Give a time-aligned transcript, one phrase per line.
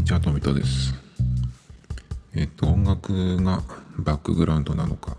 [0.00, 0.94] にちは、トミトです。
[2.34, 3.62] えっと、音楽が
[3.98, 5.18] バックグラウンドなのか、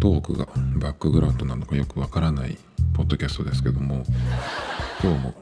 [0.00, 0.46] トークが
[0.76, 2.56] バックグラウンドなのかよくわからない
[2.94, 4.06] ポッドキャストですけども、
[5.02, 5.34] 今日も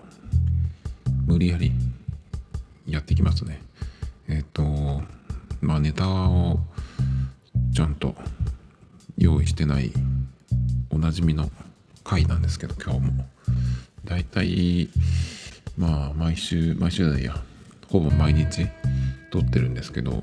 [1.28, 1.70] 無理やり
[2.84, 3.62] やってきますね。
[4.26, 5.02] えっと、
[5.60, 6.58] まあネタを
[7.72, 8.16] ちゃんと
[9.16, 9.92] 用意してない
[10.90, 11.48] おなじみの
[12.02, 13.24] 回なんですけど、今日も。
[14.04, 14.90] だいたい、
[15.76, 17.40] まあ毎週、毎週じゃないや、
[17.88, 18.66] ほぼ毎日
[19.30, 20.22] 撮ってるんですけど、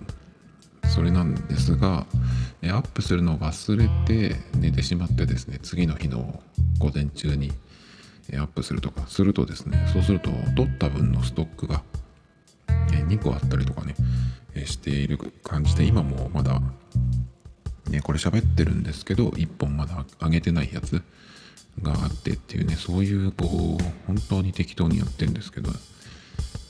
[0.93, 2.05] それなんですが、
[2.63, 6.41] アップするのを忘れて寝てしまってですね、次の日の
[6.79, 7.51] 午前中に
[8.33, 11.83] アップするとかするとですね、そうすると撮った分のストックが
[12.67, 13.95] 2個あったりとかね、
[14.65, 16.61] している感じで、今もまだ、
[17.89, 21.01] ね、これ喋ってるんですけど、1本まだ上げてないやつ
[21.81, 25.71] があってっていうね、そういうこう、本当に適当にやってるんですけど、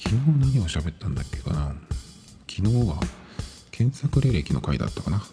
[0.07, 1.75] 昨日何を喋ったんだっけかな。
[2.47, 2.99] 昨日は
[3.71, 5.23] 検索履歴の回だったかな。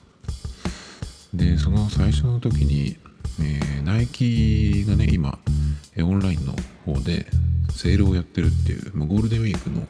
[1.34, 2.96] で、その最初の時に、
[3.40, 5.38] えーナイキがね、今、
[5.94, 6.54] えーオンラインの
[6.86, 7.26] 方で
[7.70, 9.86] セールをやってるっていう、まあ、ゴールデンウィークの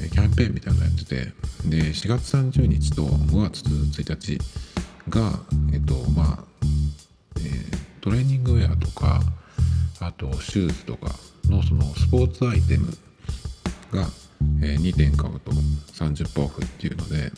[0.00, 1.14] えーキャンペーンみたいなのやってて、
[1.66, 4.38] で、4月30日と5月1日
[5.08, 5.38] が、
[5.72, 6.44] えっと、まあ、
[7.36, 9.20] えートレーニングウェアとか、
[10.00, 12.98] あとシューズとかのそのスポーツアイテム
[13.92, 14.08] が、
[14.60, 15.52] え2点買うと
[15.92, 17.30] 30%オフっていうので、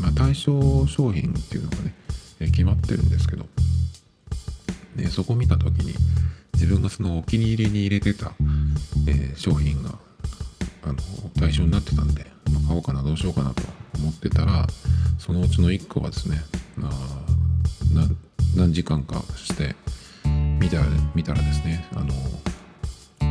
[0.00, 1.94] まあ、対象商品っていうのがね、
[2.40, 3.46] え決まってるんですけど、
[4.96, 5.94] でそこを見た時に
[6.54, 8.32] 自分がそのお気に入りに入れてた、
[9.08, 9.90] え商品が
[10.84, 10.94] あの
[11.38, 13.62] 対象になってたんで、まあ買おうかなどうしようかなと
[13.98, 14.66] 思ってたら
[15.18, 16.38] そのうちの1個はですね
[16.82, 16.90] あ
[18.56, 19.74] 何時間かして
[20.60, 20.78] 見た
[21.14, 22.14] 見たらですねあの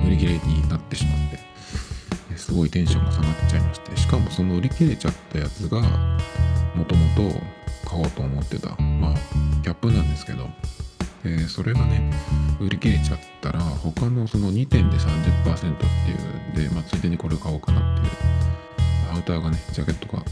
[0.06, 1.55] 売り切れになってしまって。
[2.38, 5.82] すごいテンションが下がっちゃいましてしかもその売り切れちゃったやつが
[6.76, 9.14] もともと買おうと思ってたまあ
[9.64, 10.48] キャップなんですけど、
[11.24, 12.14] えそれがね
[12.60, 15.78] 売り切れちゃったら他のその2点で30%っ
[16.54, 20.26] ていうで、まあ、ついでにこれ買おうかなっていうアウターがねジャケットがあっ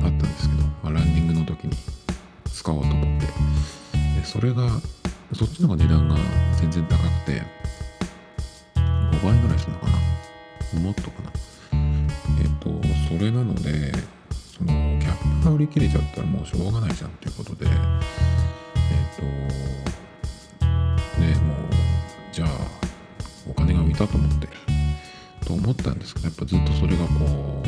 [0.00, 1.76] たんですけど、まあ、ランニングの時に
[2.52, 3.26] 使おうと思って。
[4.18, 4.68] でそれが
[5.34, 6.16] そっちの方が値段が
[6.60, 7.42] 全然高くて
[8.76, 9.98] 5倍ぐらいするのかな？
[10.80, 11.32] もっとかな、
[12.60, 12.70] と
[13.08, 13.92] それなので
[14.56, 17.72] そのキャップが売り切れちゃったらもうしょうがないじゃんっていうことでえっ、
[19.16, 19.22] と
[21.20, 21.56] ねもう
[22.32, 22.48] じゃあ
[23.48, 24.48] お金が浮いたと思って
[25.46, 27.62] と思ったんですけどやっぱずっとそれがこ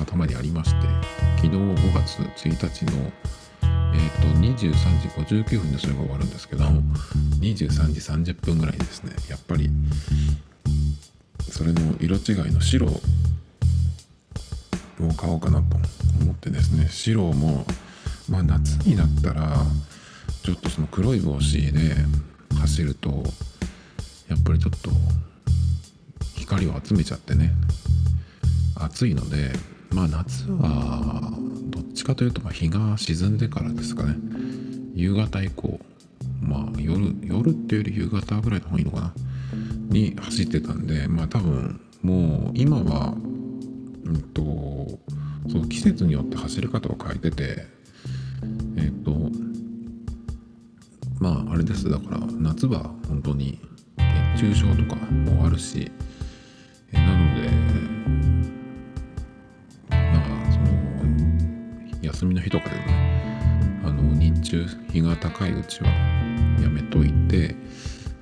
[0.00, 0.86] う頭にありまして
[1.36, 3.12] 昨日5月1日の
[3.94, 5.08] えー、と23時
[5.44, 9.70] 59分でそれが終わるんですけど23時30分ぐらいにですねやっぱり
[11.48, 12.88] それの色違いの白
[15.00, 15.76] を買おうかなと
[16.22, 17.64] 思ってですね白も
[18.28, 19.56] まあ夏になったら
[20.42, 21.96] ちょっとその黒い帽子で
[22.60, 23.10] 走ると
[24.28, 24.90] やっぱりちょっと
[26.36, 27.52] 光を集めちゃってね
[28.76, 29.52] 暑いので
[29.90, 31.32] まあ夏は
[31.66, 34.16] どっちかというとま日が沈んでからですかね。
[34.94, 35.80] 夕方以降
[36.40, 39.14] まあ夜夜っていうより夕方ぐらいの方がいいのかな。
[39.88, 43.14] に走ってたんでまあ多分もう今は
[44.04, 44.42] うんと
[45.50, 47.66] その季節によって走り方を変えてて
[48.76, 49.30] えっ、と
[51.20, 51.88] まああれです。
[51.88, 53.58] だから夏は本当に
[54.34, 55.90] 熱中症とかもあるし
[56.92, 57.48] えなので
[59.88, 60.66] まあその
[62.02, 65.88] 休みの日とかでねあの日中日が高いうちは
[66.60, 67.54] やめといて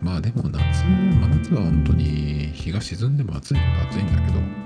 [0.00, 4.61] まあでも夏真夏は本当に日が沈んでも暑いことは暑いんだけど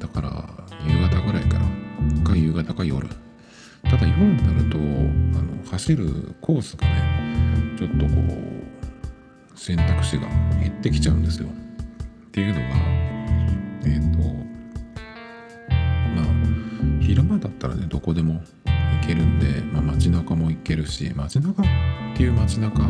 [0.00, 0.30] だから
[0.86, 1.66] 夕方ぐらいから
[2.24, 3.08] か夕方か夜。
[3.84, 8.10] ただ夜になるとあの走るコースがねちょっとこ
[9.54, 10.26] う選択肢が
[10.60, 11.48] 減ってきちゃうんですよ。
[11.48, 12.66] っていうのが
[13.86, 14.18] えっ、と
[16.14, 16.24] まあ
[17.00, 18.42] 昼間だったらねどこでも
[19.02, 21.66] 行けるんで、まあ、街中も行けるし街中っ
[22.16, 22.82] ていう街中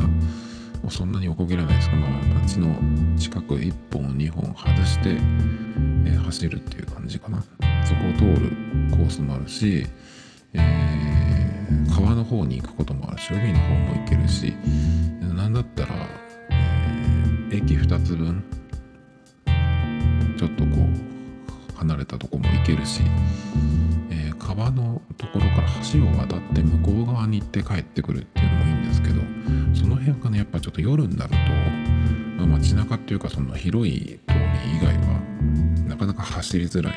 [0.82, 2.11] もそんなに横切らないですけど、まあ、
[2.41, 2.77] 街の
[3.19, 7.43] 近く1本2本外して、えー走るっていう感じかな。
[7.85, 8.50] そこを通る
[8.93, 9.85] コースもあるし、
[10.55, 14.53] えー川の方に行くこともあるし海の方も行けるし
[15.21, 15.88] なんだったら、
[16.50, 18.43] えー駅2つ分
[20.38, 20.71] ちょっとこ
[21.75, 23.03] う離れたとこも行けるし、
[24.11, 28.80] えー川のところから橋を渡って向こう側に行って帰ってくるっていうのもいい
[30.00, 31.37] 辺がねやっぱちょっと夜になると、
[32.38, 33.93] まあ、街中っていうかその広い
[34.26, 35.20] 通り以外は
[35.87, 36.94] なかなか走りづらい。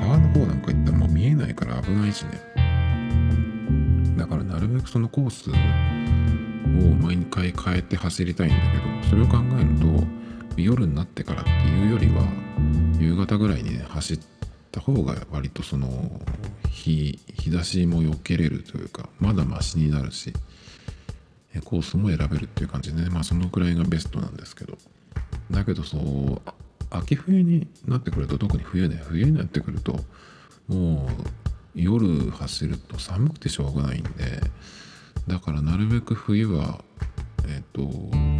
[0.00, 2.30] 川の方なんか行ったらもう見えないから危ないしね。
[4.16, 5.54] だからなるべくそのコースを
[6.94, 12.26] 毎回変えて走りたいんだけどそれを考えると夜になってからっていうよりは
[12.98, 14.20] 夕方ぐらいにね走っ
[14.70, 16.20] た方が割とその
[16.70, 20.32] 日日差しも避けれるというかまだマシになるし。
[21.64, 23.10] コースも選べるっていう感じでね。
[23.10, 24.78] まあそのくらいがベストなんですけど。
[25.50, 26.40] だけどそう
[26.90, 30.00] 秋冬になってくると特に冬ね冬になってくると
[30.68, 34.40] もう夜走ると寒くてしょうがないんで
[35.26, 36.80] だからなるべく冬は
[37.48, 37.82] えっ、と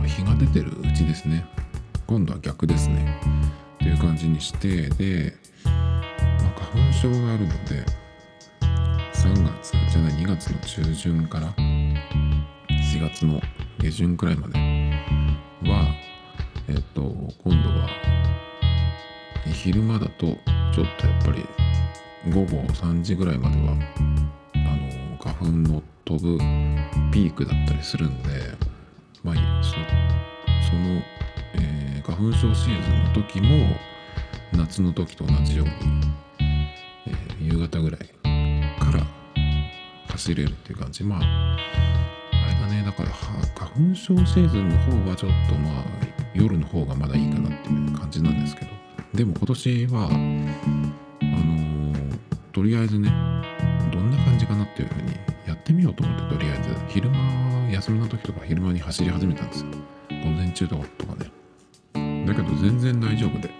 [0.06, 1.46] 日が出てるうちですね。
[2.08, 3.20] 今度は逆ですね。
[3.76, 5.34] っていう感じにしてで、
[5.64, 7.84] まあ、花粉症があるので
[9.12, 11.54] 3月じゃない2月の中旬から
[12.86, 13.40] 4月の
[13.80, 14.58] 下旬くらいまで
[15.68, 15.94] は
[16.68, 17.02] えっ、と
[17.42, 17.88] 今度は
[19.52, 20.36] 昼間だとちょっ
[20.72, 21.44] とやっぱり
[22.32, 23.76] 午後3時ぐらいまではあ
[24.76, 26.38] の花粉の飛ぶ
[27.12, 28.28] ピークだったりするんで
[29.24, 29.72] まあそ
[30.70, 31.02] その、
[31.54, 33.76] えー、花粉症シーズンの時も
[34.52, 35.72] 夏の時と同じように、
[37.08, 38.00] えー、夕方ぐらい
[38.78, 39.04] から
[40.08, 41.02] 走れるっていう感じ。
[41.02, 41.56] まあ
[42.66, 42.82] ね。
[42.84, 45.84] だから花粉症シーズンの方はちょっとまあ
[46.34, 48.70] 夜の方がまだいいかなっていう感じなんですけど。
[49.14, 52.18] でも今年はあのー、
[52.52, 53.08] とりあえずね
[53.90, 55.12] どんな感じかなっていうふうに
[55.46, 56.76] やってみようと思ってとりあえず。
[56.88, 57.18] 昼間
[57.70, 59.70] 休みの時とか昼間に走り始めたんですよ。
[60.08, 62.26] 午前中とかとかね。
[62.26, 63.50] だけど全然大丈夫で。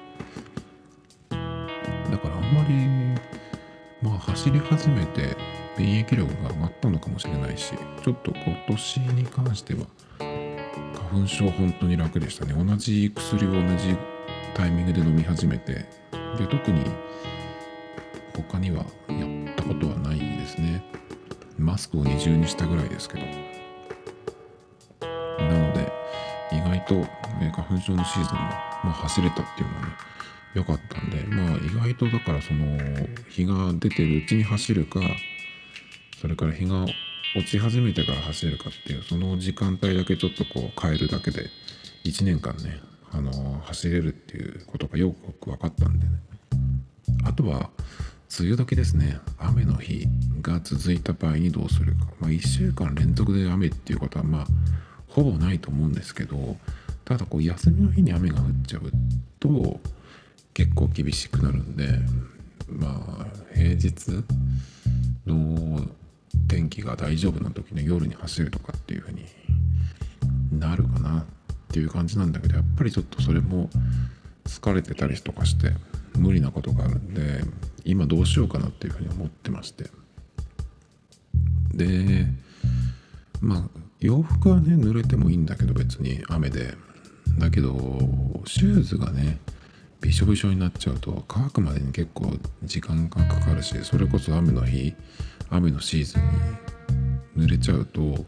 [1.31, 2.75] だからあんまり
[4.03, 5.37] まあ走り始めて
[5.78, 9.87] 免疫力が上がったのかもしれないしちょっと今年に関しては
[10.19, 12.52] 花粉症本当に楽でしたね。
[12.52, 13.96] 同じ薬を同じ
[14.55, 15.87] タイミングで飲み始めて
[16.38, 16.84] で特に
[18.34, 20.82] 他にはやったことはないですね。
[21.58, 23.25] マスクを二重にしたぐらいですけど。
[25.38, 25.93] なので
[26.52, 29.88] 意外と、ね、花粉症のシーズンも、まあ、走れたっていうのはね
[30.55, 32.79] 良かったんでまあ意外とだからその
[33.29, 35.00] 日が出てるうちに走るか
[36.21, 36.87] それから日が
[37.37, 41.51] 落ち始めてから走れるかっていうその時間帯だけちょっとこう変えるだけで
[42.05, 42.81] 1年間ね
[43.13, 46.13] あの走れるっていうことがよく分かったんでね。
[47.25, 47.71] あとは
[48.39, 49.21] 梅雨時ですね。
[49.39, 50.07] 雨の日
[50.43, 54.47] が続いた場合にどうするか、まあ、1週間連続で雨っていうことはまあ
[55.09, 56.57] ほぼないと思うんですけど
[57.05, 58.93] ただこう休みの日に雨が降っちゃう
[59.41, 59.81] と
[60.53, 61.89] 結構厳しくなるんで
[62.69, 64.25] まあ平日
[65.27, 65.87] の
[66.49, 69.27] 天気が大丈夫な時の夜に走るとかっていう風に
[70.53, 71.25] なるかなっ
[71.69, 73.69] ていう感じなんだけどやっぱりちょっとそれも
[74.44, 75.73] 疲れてたりとかして
[76.17, 77.43] 無理なことがあるんで
[77.85, 79.91] 今どうしようかなっていうふうに思ってまして。
[81.75, 82.27] で
[83.41, 86.75] まあ洋服はね濡れてもいいんだけど別に雨で。
[87.39, 87.77] だけど
[88.46, 89.39] シューズがね
[90.01, 92.32] びしょびしょになっちゃうと乾くまでに結構
[92.63, 94.94] 時間がかかるしそれこそ雨の日
[95.50, 98.24] 雨のシーズンに濡れちゃうと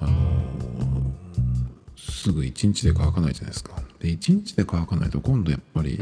[0.00, 0.72] あのー
[2.22, 3.72] すぐ1日で乾かないじゃないですか。
[3.98, 5.98] で1日で乾かないと今度やっぱり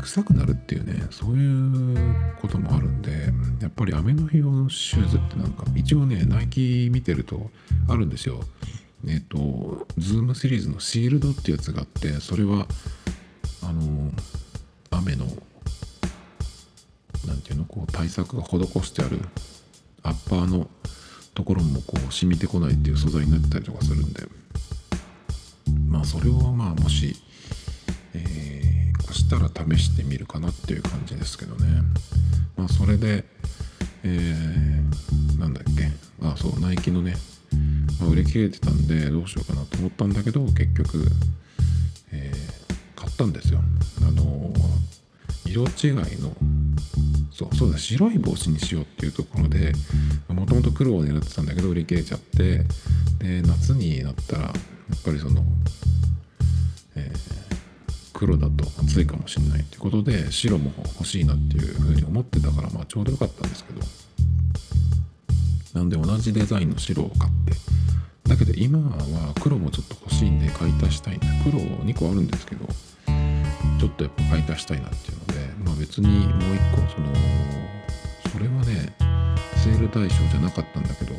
[0.00, 7.50] 臭くなるっていうねそういうこともあるんでやっぱり雨の日用のシューズってなんか一応ねナイキ見てると
[7.88, 8.40] あるんですよ。
[9.06, 12.66] えっ、とズームシリーズのシールドってやつがあってそれは
[13.62, 14.10] あの
[14.90, 15.26] 雨の
[17.26, 19.20] 何ていうのこう対策が施してある
[20.02, 20.68] アッパーの
[21.34, 24.26] ところもこう染みてこないっていう素材になってたりとかするんで。
[25.88, 27.16] まあそれをまあもし、
[28.14, 31.82] えー、したら試してみるかなっていう感じですけどね。
[32.56, 33.24] まあそれで
[34.04, 35.90] えー、なんだっけ。
[36.26, 37.14] あそうナイキのね、
[38.00, 41.06] まあ、売り切れてたんでどうしようかなと思ったんだけど結局、
[42.12, 43.60] えー、買ったんですよ。
[44.06, 44.52] あの
[45.46, 46.34] 色違いの
[47.32, 49.72] そうそうだ白い帽子にしようっていうところで
[50.28, 52.64] もともと黒を狙ってたんだけど売り切れちゃって
[53.18, 55.42] で夏になったらやっぱりその
[56.94, 63.80] えー、黒だと暑いかもしれないっていうことで白も欲しいなっていうふうに思ってたからまあちょうどよかったんですけど。
[65.74, 67.52] なんで同じデザインの白を買って。
[68.28, 72.66] だけど今は黒もちょっと欲しいんで買い足したいんで黒2個あるんですけど。
[73.82, 75.34] ちょっとやっぱ買い足したいなっていうので
[75.64, 76.18] まあ別にもう
[76.54, 77.08] 1個その
[78.30, 78.94] それはね
[79.56, 81.12] セール対象じゃなかったんだけど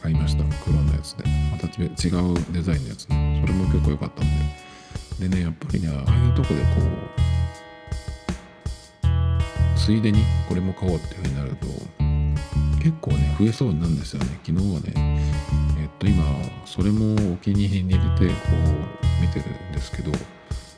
[0.00, 1.24] 買いました黒のやつで。
[1.52, 1.92] また違う
[2.52, 3.42] デザインのやつね。
[3.44, 4.26] それも結構良かったん
[5.18, 5.28] で。
[5.28, 6.68] でねやっぱりねああいうとこでこ
[9.04, 11.66] うついでにこれも買おうっていうふうになると
[12.82, 14.40] 結構ね増えそうなんですよね。
[14.42, 14.94] 昨日はね
[15.78, 16.24] えっと今
[16.64, 20.12] それもお気に入りに入れてこう見てるんですけど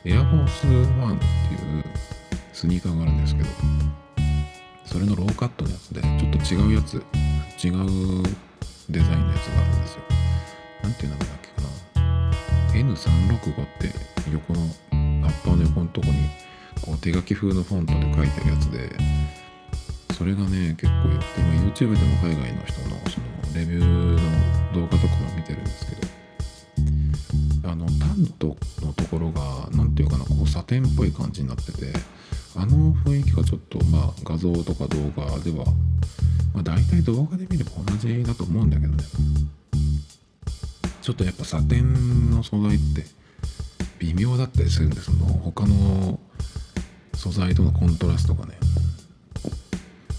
[0.04, 0.66] エアフォース
[1.00, 1.84] ワンっていう
[2.52, 3.48] スニーカーがあるんですけど
[4.84, 6.96] それのローカットのやつでちょっと違うやつ
[7.64, 8.22] 違う
[8.90, 10.00] デザインのやつがあるんですよ。
[10.82, 12.32] なんていう名前だっけかな。
[12.74, 14.60] N365 って横の
[15.22, 16.14] ラッパーの横のとこに
[16.84, 18.90] こう手書き風のフォントで書いてるやつで
[20.14, 26.11] それがね結構よくて今 YouTube でも海外の人のそのレビューの動画とかも見てるんですけど
[27.72, 29.40] あのタントのところが
[29.72, 31.86] 何ていうかなこうサテンっぽい感じになってて
[32.54, 35.64] あの雰囲気がちょっとまあ画像とか動画では、
[36.52, 39.02] まあ、大体動画で見れば同じだと思うんだけどね。
[41.00, 43.06] ちょっとやっぱサテンの素材って
[43.98, 46.20] 微妙だったりするんですその他の
[47.14, 48.58] 素材とのコントラストがね。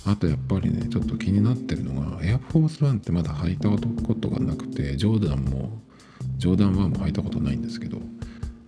[0.06, 5.84] あとやっぱりねちょっと気になってるのがエアフォースワンってまだ履いたことがなくてジョーダンも
[6.44, 8.02] ジョーダン1も履いたことないんですけど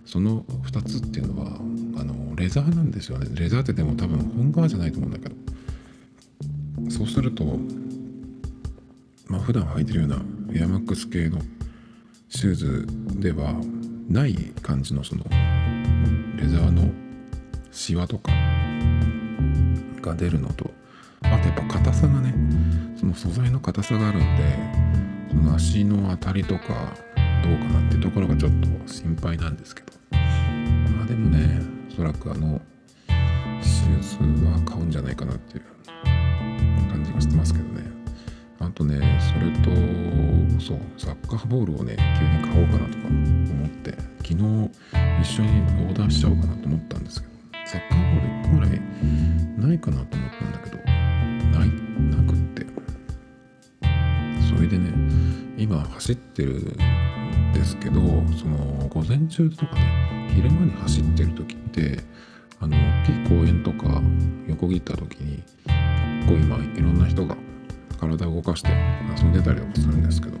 [0.06, 1.58] その2つっていうのは
[2.00, 3.28] あのレザーなんですよね。
[3.38, 5.36] レザーってでも多分本革じゃないと思うんだけど。
[6.90, 7.58] そうすると
[9.28, 10.16] まあ普段履いてるような
[10.54, 11.38] エアマックス系の
[12.30, 12.86] シューズ
[13.20, 13.52] では
[14.08, 15.24] ない感じのその
[16.38, 16.90] レザーの
[17.72, 18.32] シワとか
[20.00, 20.70] が出るのと
[21.24, 22.34] あとやっぱ硬さがね
[22.98, 24.58] その素材の硬さがあるんで
[25.30, 26.96] その足の当たりとか
[27.46, 29.92] どうかなっていうところがちょっと心配なんですけど。
[30.96, 31.60] まあでもね
[31.92, 32.60] おそらくあの
[33.62, 35.64] シューズは買うんじゃないかなっていう
[36.90, 37.86] 感じがしてますけどね。
[38.58, 39.70] あとねそれと
[40.60, 44.34] そうサッカーボールをね急に買おうかなとか思って昨日
[45.22, 47.34] 一緒にオーダーしちゃおうかなと思ったんですけど
[47.66, 48.80] サッカーボール1個ぐらい
[49.68, 50.78] ないかなと思ったんだけど
[51.58, 51.70] ない
[52.10, 52.66] なくって。
[54.48, 54.90] それでね
[55.58, 56.76] 今走ってる
[57.66, 58.00] ですけど
[58.38, 61.98] その午前中とかね昼間に走ってる時って
[62.60, 64.00] あの大きい公園とか
[64.46, 67.36] 横切った時に結構今いろんな人が
[67.98, 68.70] 体を動かして
[69.18, 70.38] 遊んでたりとかするんですけど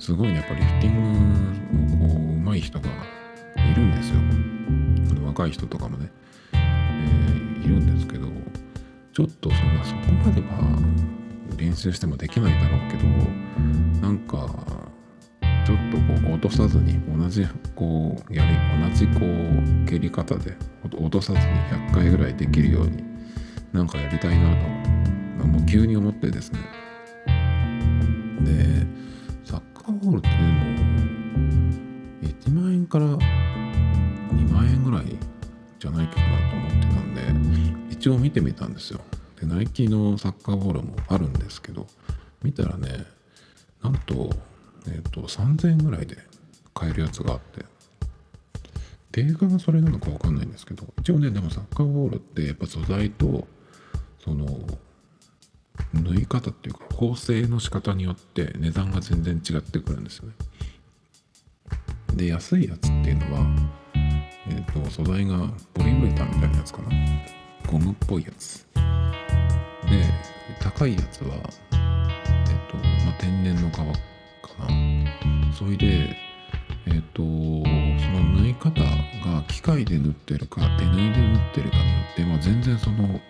[0.00, 2.88] すごいねやっぱリフティングをこう上手い人が
[3.56, 4.16] いるんですよ。
[5.24, 6.10] 若い人とかもね、
[6.54, 8.28] えー、いるんですけど
[9.12, 10.78] ちょっとそんなそこまでは
[11.58, 13.04] 練習してもできないだろうけど
[14.00, 14.85] なんか
[15.66, 17.44] ちょっとこう落とさずに同じ
[17.74, 18.56] こうやり
[18.88, 23.02] 同じこう蹴り方で落とさずに100回ぐらいできるように
[23.72, 24.68] なんかやりたいなと
[25.46, 25.66] もう。
[25.66, 26.60] 急に思ってですね。
[28.40, 28.86] で
[29.44, 30.86] サッカーボールっていうの
[32.22, 35.18] 1万円から2万円ぐらい
[35.78, 37.14] じゃないかなと思ってたん
[37.88, 39.00] で一応見てみたんですよ。
[39.40, 41.86] でナイキのサッカーボールもあるんですけど
[42.42, 43.04] 見たらね
[43.82, 44.30] なんと,、
[44.88, 46.16] えーと、3000円ぐらいで
[46.74, 47.64] 買えるやつがあって。
[49.12, 50.84] 定価がそれなのか分かんないんですけど。
[50.98, 53.48] 一応ねでもサッカーボールってやっぱ素材と
[54.18, 54.46] その
[55.94, 60.34] 縫い方っていうか縫製の仕方によって値段が全然違ってくるんですよね。
[62.14, 63.46] で安いやつっていうのは
[64.48, 66.90] え、ー、と素材がポリウレタンみたいなやつかな。
[67.70, 68.66] ゴムっぽいやつ。
[68.74, 68.82] で
[70.60, 74.15] 高いやつはえっ、ー、と、まあ、天然の皮
[74.56, 76.16] かなそれで
[76.86, 83.20] えっ、ー、とその縫い方が機械で縫ってるか手縫いで縫ってるかによって、まあ、全然そのも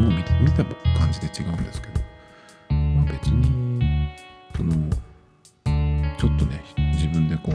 [0.00, 0.64] う見た
[0.98, 2.00] 感じで違うんですけど
[2.74, 4.10] まあ別に
[4.56, 4.72] その
[6.16, 6.62] ちょっとね
[6.94, 7.54] 自分でこう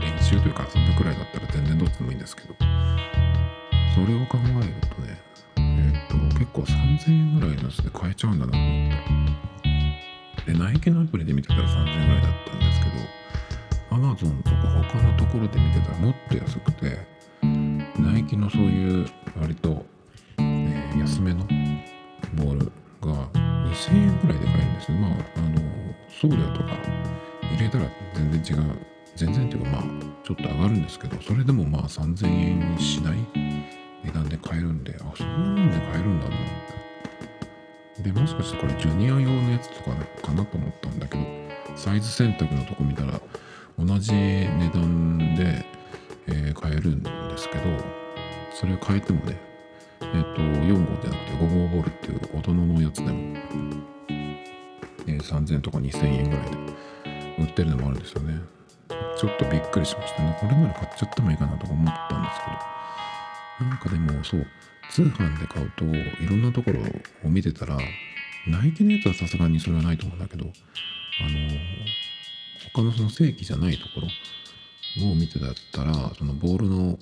[0.00, 2.54] 練習というか遊ぶくらいだったら全然どっちでもいいんですけど
[3.94, 5.18] それを考えるとね
[5.56, 9.53] えっ、ー、と結構3000円ぐらいのやつで買えちゃうんだなと思って
[10.46, 14.56] でナイキのアプリで見てたら3000円ぐらいだったんですけどアマゾンとか
[14.92, 16.98] 他のところで見てたらもっと安くて
[17.98, 19.06] ナイキのそういう
[19.40, 19.84] 割と、
[20.38, 21.44] えー、安めの
[22.34, 25.60] ボールが2000円ぐらいで買えるんですまああの
[26.08, 26.76] 送料とか
[27.42, 28.78] 入れたら全然違う
[29.16, 29.82] 全然っていうかまあ
[30.24, 33.16] ちょっと上がるんですけどそれでもまあ3000円しない
[34.04, 36.83] 値段で買えるんであそんなんで買えるんだなって。
[38.02, 39.96] でもしかしてこれジュニア用のやつとか
[40.26, 41.24] かなと思ったんだけど
[41.76, 43.20] サイズ選択のとこ見たら
[43.78, 45.64] 同じ値段で、
[46.26, 47.64] えー、買えるんですけど
[48.52, 49.38] それを変えてもね
[50.00, 53.36] えっ、ー、と4号じゃなくて5号ボールっていう大人のやつでも、
[54.08, 56.56] えー、3000とか2000円ぐらいで
[57.38, 58.38] 売ってるのもあるんですよね。
[59.16, 60.36] ちょっとびっくりしましたね。
[60.40, 62.74] これなら買っちゃってもいいかなとか思ったんですけど。
[63.60, 64.46] なんかでもそう
[64.94, 66.80] 通販で買うといろんなところ
[67.24, 67.76] を見てたら
[68.46, 70.52] ナイキのやつはさすがにそれはないと思うんだけどあの
[72.72, 74.02] 他のその正規じゃないとこ
[75.00, 76.98] ろを見てだったらそのボールの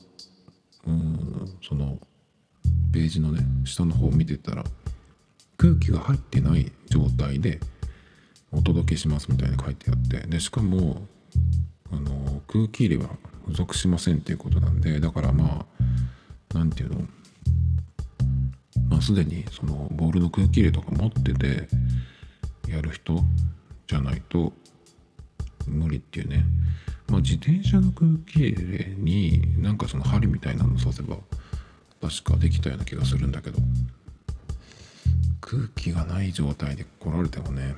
[0.87, 1.99] うんその
[2.95, 4.65] ページのね下の方を見てたら
[5.59, 7.61] 空気が入ってない状態で
[8.53, 11.03] お届けしますみたいに書いてあってでしかも
[11.91, 13.11] あの空気入れは
[13.47, 15.85] 付属しませんっていうことなんでだからまあ
[16.55, 17.07] 何て言うの？
[19.03, 21.69] すでにそのボールの空気入れとか持ってて
[22.69, 23.21] やる人
[23.87, 24.53] じゃないと
[25.67, 26.45] 無理っていうね。
[27.09, 31.17] まあ自転車の空気入れになんかその針みたいなのさせば
[32.01, 33.59] 確かできたような気がするんだけど
[35.41, 37.75] 空気がない状態で来られてもね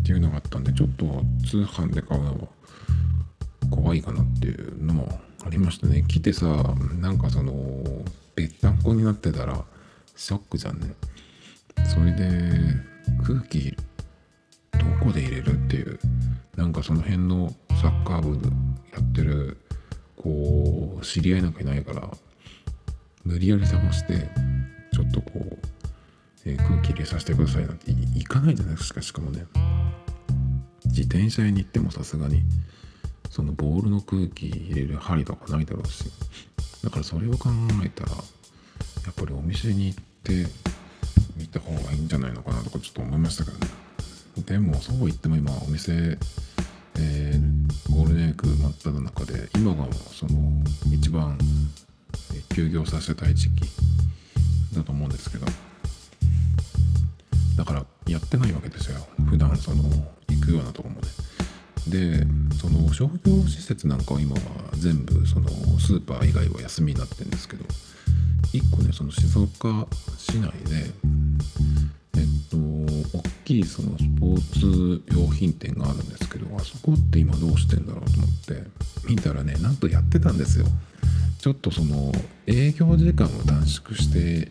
[0.00, 1.06] っていうのがあったんでちょっと
[1.48, 2.48] 通販で買うのは
[3.70, 6.04] 怖いかなっていうのもありましたね。
[6.06, 6.46] 来てさ
[7.00, 7.52] なんかその
[8.34, 9.64] ぺったんこになってたら
[10.16, 10.94] ショックじゃんね。
[11.84, 12.30] それで
[13.26, 13.76] 空気
[14.72, 15.98] どこで入れるっていう
[16.56, 18.34] なんかその辺のサッカー部
[18.92, 19.58] やってる
[20.16, 22.08] こう知り合いなんかいないから
[23.24, 24.28] 無理やり探して
[24.92, 25.58] ちょっとこう、
[26.46, 29.44] えー、空気入れさせてくださいなんて行かないじゃないですかしかもね。
[30.86, 32.42] 自転車屋に行ってもさすがに
[33.30, 36.04] そのボールの空気入れる針とかないだろうし。
[36.84, 37.48] だからそれを考
[37.84, 38.10] えたら
[39.04, 40.46] やっぱりお店に行って
[41.36, 43.66] 見た方がいいんじゃないのかなとかちょっと思いましたけどね。
[44.46, 46.18] でもそう言っても今お店
[46.96, 51.36] えー、ゴールデンウィーク真っ只中で今がその一番
[52.54, 53.64] 休業させたい時期
[54.76, 55.46] だと思うんですけど。
[57.56, 59.06] だからやってないわけですよ。
[59.28, 59.82] 普段その
[60.28, 61.08] 行くようなとこもね。
[61.88, 62.26] で
[62.58, 64.40] その商業施設なんかは今は
[64.74, 67.64] 全部そのスーパー以外は休みになってるんですけど
[68.52, 70.86] 1個ねその静岡市内で
[72.16, 72.56] えっと
[73.18, 78.62] 大きいそのスポーツ用品店があるんですけどあそこって今どうしてんだろうと思って
[79.08, 80.66] 見たらねなんとやってたんですよ。
[81.38, 82.10] ちょっとその
[82.46, 84.50] 営業時間を短縮して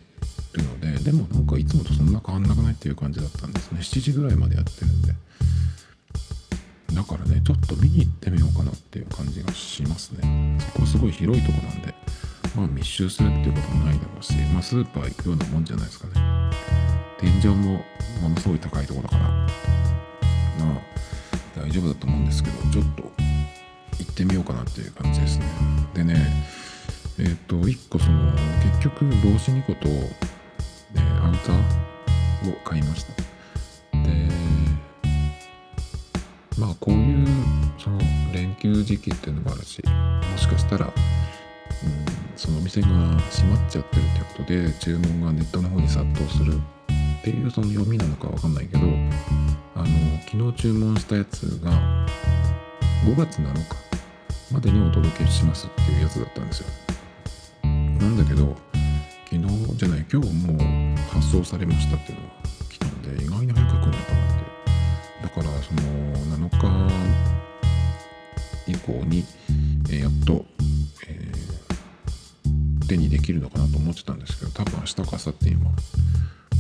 [0.54, 3.80] るのででもなんかいつもとそんな変わんなくないっていう感じだったんですね。
[3.80, 5.16] 7時ぐらいまでやってるんで。
[6.94, 10.58] だからねちょっと見に行ってみようかなっていう感じがしますね。
[10.74, 11.94] そこすごい広いとこなんで。
[12.56, 16.14] まあ密集するっていうこともないだろうしまあスーパー行くようなもんじゃないですかね。
[17.20, 17.84] 天井も
[18.22, 19.24] ものすごい高いとこだから。
[19.24, 19.48] ま
[20.60, 20.94] あ
[21.56, 23.04] 大丈夫だと思うんですけどちょっと
[24.00, 25.46] 行ってみようかなっていう感じですね。
[25.94, 26.16] でね
[27.18, 28.32] えっ、ー、と1個その
[28.64, 30.12] 結局帽子2個と、ね、
[31.22, 33.14] アウターを買いました。
[33.14, 34.43] で
[36.64, 37.28] まあこういう
[37.78, 38.00] その
[38.32, 40.94] 連休時期っていうのもあるしもしかしたら、うん、
[42.38, 46.54] そのお店が閉まっちゃってるっていうことで注文がネットの方に殺到する
[47.20, 48.80] っていうその読みなのかわかんないけど
[49.76, 49.86] あの
[50.26, 51.72] 昨日注文したやつが
[53.06, 56.68] 5月7日までにお届けしますっていうやつだったんですよ。
[57.64, 58.56] なんだけど
[59.26, 62.43] 昨日じゃない今日もう発送されましたっていうのが
[65.34, 65.82] からその
[66.38, 66.94] 7日
[68.72, 69.26] 以降に、
[69.90, 70.46] え、やっと、
[71.08, 75.72] えー、手にできるのかなと思ってたんですけど多分明日か明後日には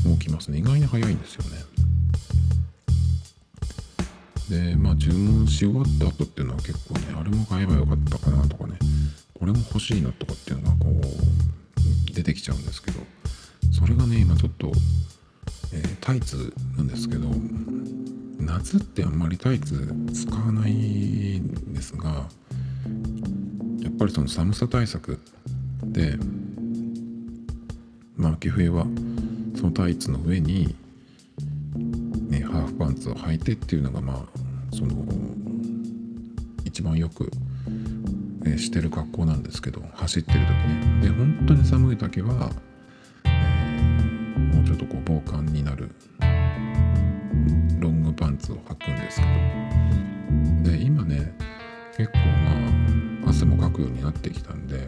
[0.05, 0.57] もう来ますね。
[0.57, 1.63] 意外に早いんですよね。
[4.49, 8.77] でまあ注文し終わった後っていうのは結構ねあれも買えばよかったかなとかね
[9.33, 12.99] これも欲しいなとかっていうのはこう出てきちゃうんですけど
[13.71, 14.71] それがね今ちょっと、
[15.73, 17.29] えー、タイツなんですけど
[18.45, 22.27] 夏ってあんまりタイツ使わないんですが
[23.81, 25.19] やっぱりその寒さ対策
[25.83, 26.17] で
[28.15, 28.85] まあ秋冬は
[29.55, 30.75] そのタイツの上に、
[32.29, 35.05] ね、ハーフパンツを履いてっていうのがまあその
[36.65, 37.31] 一番よく
[38.45, 41.01] えしてる格好なんですけど走ってる時ね。
[41.01, 42.51] で本当に寒い時は、
[43.25, 45.91] えー、もうちょっとこう防寒になる
[48.13, 49.25] パンツを履くんですけ
[50.65, 50.71] ど。
[50.71, 51.33] で今ね
[51.97, 54.87] 結構まあ汗もかくようになってきたんで。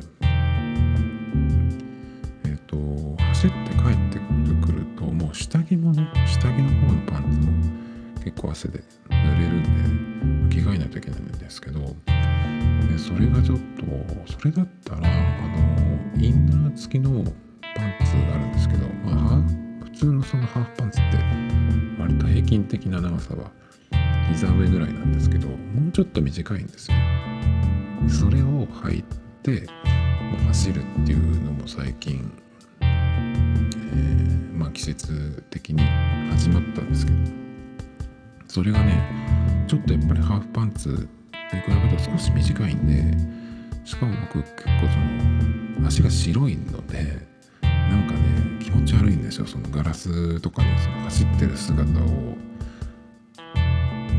[2.45, 4.19] えっ、ー、と走って帰って
[4.65, 11.95] くるともう下着もね下着の方のパンツも結構汗で濡れるんで着替えないといけないんですけど。
[12.95, 17.23] でそれがちょっとそれだったらあのインナー付きの
[17.75, 21.17] パンツがあるんですけど、まあ、普通のそのハーフパンツって
[22.45, 23.51] 割と平均的な長さは
[24.31, 25.55] 膝上ぐらいなんですけども
[25.89, 26.97] うちょっと短いんですよ
[28.07, 29.03] それを履い
[29.43, 29.67] て、
[30.37, 32.31] ま、走るっていうのも最近
[32.81, 35.81] えー、まあ季節的に
[36.31, 37.17] 始まったんですけど
[38.47, 41.07] それがねちょっとやっぱりハーフパンツに比
[41.67, 44.71] べると少し短いんでしかも僕結構
[45.75, 47.34] その足が白いので
[47.89, 48.19] なんかね
[48.59, 49.45] 気持ち悪いんですよ。
[49.45, 52.35] そのガラスとかねその走ってる姿を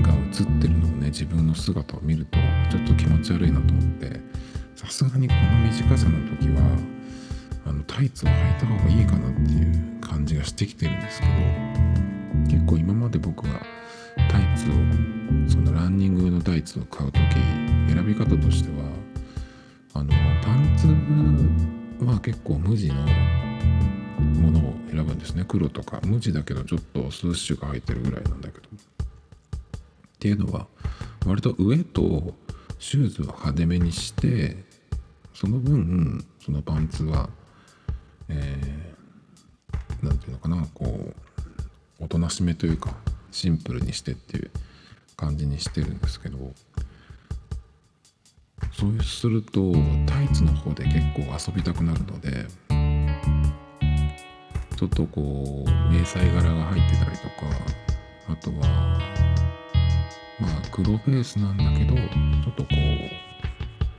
[0.02, 2.38] が映ってるのをね自分の姿を見ると
[2.70, 4.20] ちょっと気持ち悪いなと思って
[4.74, 6.60] さすがにこの短さの時は
[7.66, 11.32] あのタイツを履いた方がいいかなっていう感じがしてきてるんですけど
[12.48, 13.60] 結構今まで僕が
[14.28, 14.74] タイツを
[15.48, 17.20] そのランニングのタイツを買う時
[17.88, 18.88] 選び方としては
[19.94, 20.10] あの
[20.42, 22.94] パンツは結構無地の
[24.46, 25.44] ものを選ぶんですね。
[25.46, 28.68] 黒とか無地だけどちょっと数種が入ってるぐらいなんだけど。
[28.68, 30.66] っていうのは
[31.26, 32.34] 割と上と
[32.78, 34.64] シューズを派手めにして
[35.34, 37.28] その分そのパンツは
[38.28, 40.84] えー、ていうのかなこ
[42.00, 42.94] うおとなしめというか
[43.30, 44.50] シンプルにしてっていう
[45.16, 46.38] 感じにしてるんですけど
[48.72, 49.72] そうすると
[50.06, 52.46] タイツの方で結構遊びたくなるので
[54.76, 57.46] ちょっとこう迷彩柄が入ってたりとか
[58.28, 59.00] あとは
[60.38, 62.74] まあ黒フェイスなんだけどちょっとこう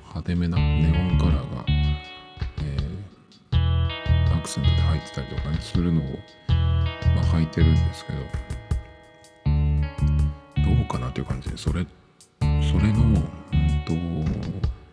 [0.01, 1.65] 派手めなネオンカラーが、
[2.61, 6.03] えー、アクセントで入ってたりとかねするのを、
[7.15, 8.19] まあ、履いてるんですけど
[10.63, 11.87] どうかなという感じでそれ
[12.39, 12.45] そ
[12.79, 13.23] れの、うん
[13.83, 13.93] と、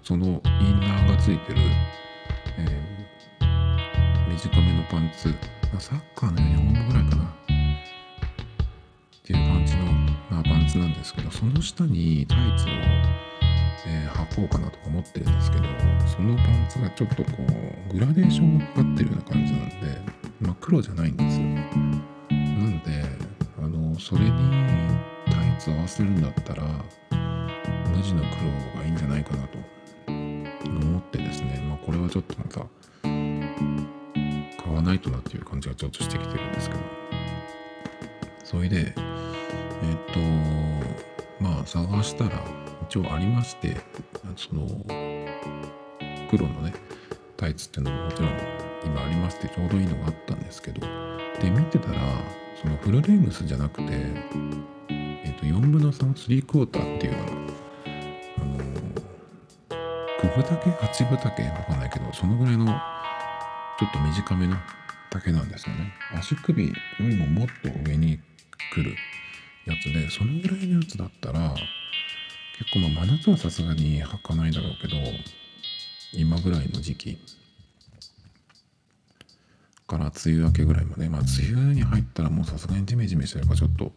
[0.03, 1.61] そのインナーがついてる、
[2.57, 5.35] えー、短めのパンツ
[5.81, 7.25] サッカーのユニフォームぐらいかな。
[9.25, 9.85] っていう感じの、
[10.31, 12.69] まあ、パンツなんですけどその下にタイツを、
[13.87, 15.65] えー、履こうかなとか思ってるんですけど
[16.07, 17.31] そのパンツがちょっとこ
[17.91, 19.77] うグラデーションがかかってるような感じなんで、
[20.41, 22.35] まあ、黒じゃないんですよな
[22.69, 23.03] んで
[23.59, 24.31] あのそれに
[25.25, 26.65] タイツ合わせるんだったら
[27.97, 29.59] 無地の黒がいいんじゃないかなと
[30.69, 32.61] 思ってですね、まあ、これはちょっとまた
[34.75, 36.83] 買わないとなっていう感じがちょっとしてきてるんですけど。
[38.43, 38.95] それでえっ、
[40.13, 40.21] と
[41.41, 42.43] まあ探したら
[42.89, 43.77] 一応ありまして
[44.37, 44.67] その
[46.29, 46.73] 黒のね
[47.37, 48.31] タイツっていうのももちろん
[48.85, 50.81] 今ありましてちょうどいいのがあったんですけど。
[51.41, 52.01] で見てたら
[52.61, 53.93] そのフルレングスじゃなくて、
[54.89, 57.33] えっと4分の33クォーターっていうような
[58.41, 58.59] あの
[60.23, 62.94] 9分丈8分丈わかんないけどそのぐらいの
[63.79, 64.57] ちょっと短めの
[65.11, 65.93] 丈なんですよね。
[66.17, 68.19] 足首よりももっと上に
[68.73, 68.95] 来る
[69.67, 71.55] やつでそのぐらいのやつだったら
[72.59, 74.97] 結構まあ真夏はさすがに履かないだろうけど
[76.13, 77.19] 今ぐらいの時期。
[79.87, 81.09] から梅雨明けぐらいまで。
[81.09, 83.93] まあ梅雨に入ったらもうさすがにジメジメしてるからちょっと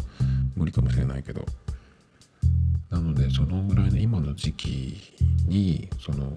[0.55, 1.45] 無理かもしれないけど。
[2.89, 5.13] なのでそのぐらいの今の時期
[5.45, 6.31] にその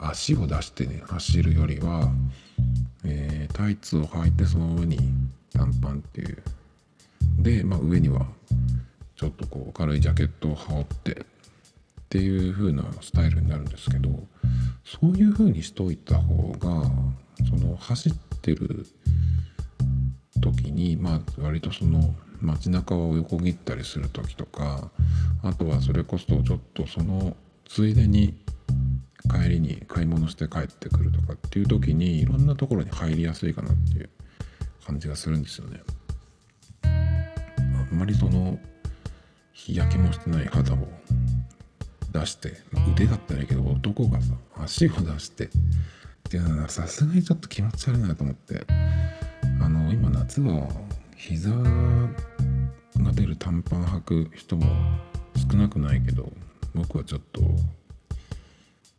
[0.00, 2.10] 足を出してね走るよりは、
[3.04, 4.98] えー、タイツを履いてその上に
[5.52, 6.42] 短パンっていう。
[7.38, 8.26] で、まあ、上には
[9.16, 11.24] ちょっとこう軽いジャケットを羽織ってっ
[12.08, 14.08] ていう風なスタイルになるんですけど
[14.84, 16.90] そういう風にしといた方が
[17.48, 18.86] その走ってる
[20.40, 24.90] 時にまあ割とその街中を横切ったりする時とか
[25.42, 27.36] あとはそれこそちょっとその
[27.66, 28.34] ついでに
[29.30, 34.10] 帰りに買い物して帰ってくるとかっていう時にいろんなところに入りやすいかなっていう
[34.86, 35.80] 感じがするんですよね。
[36.82, 38.58] あんまりその
[39.52, 40.78] 日焼けもしてない肌を
[42.12, 42.54] 出して
[42.92, 45.48] 腕だったらいいけど男がさ足を出してっ
[46.30, 48.64] ていうのはさすがにちょっと気持ち悪いなと思って
[49.60, 50.68] あの今夏は
[51.16, 54.64] 膝が出る短パン履く人も
[55.50, 56.30] 少なくないけど
[56.74, 57.42] 僕はちょっと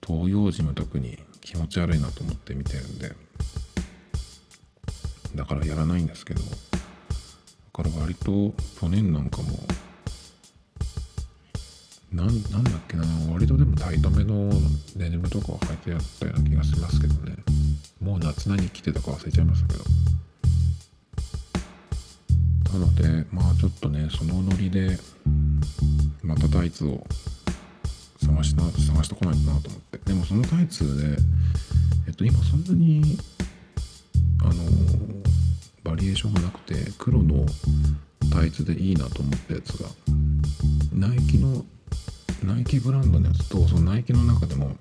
[0.06, 3.12] 東洋人は特に気持ち悪いなと思って見てるんで
[5.36, 6.48] だからやらないんですけどだ
[7.72, 9.58] から割と去年なんかも
[12.14, 14.52] なんなんだっけな割とでもタイトめの
[14.98, 17.38] デニムとかを履いてやったような気がしますけどね。
[18.02, 19.84] もう夏何着てたか忘れちゃいましたけど。
[22.74, 24.98] なのでまあちょっとねそのノリで
[26.22, 27.06] またタイツを
[28.26, 29.98] 探しな探してこないとなと思って。
[30.06, 31.18] でもそのタイツで
[32.08, 33.18] えっと今そんなに
[34.44, 34.54] あの
[35.84, 37.46] バリエーションがなくて黒の
[38.32, 39.90] タイツでいいなと思ったやつが
[40.94, 41.66] ナイキの
[42.44, 44.76] ナイキブランドのやつとそのナイキの中でも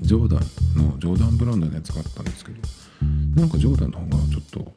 [0.00, 2.58] ジョーダンのジョーダンブランドのやつがあったんですけど
[3.34, 4.72] なんかジョーダンの方がちょっと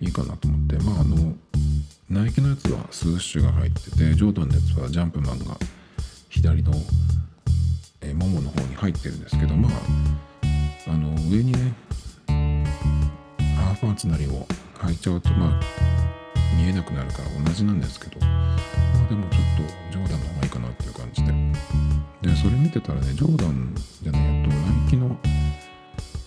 [0.00, 0.76] いいかなと思って。
[0.84, 1.34] まああの
[2.12, 5.56] ナイキのやつはスーッシュが入っててジョーダンのやつはジャンプマンが
[6.32, 6.72] 左の、
[8.00, 9.72] えー、ももの方に入ってるんですけどまあ
[10.88, 11.74] あの上にね
[12.26, 14.46] ハーフパンツなりを
[14.78, 15.60] 履いちゃうとまあ
[16.56, 21.32] 見えなくなるから同じなんですけどまあでもちょっとジョーダンの方がいいかなっていう感じで。
[22.22, 25.16] でそれ見てたらねジョーダンじゃねえとナイキの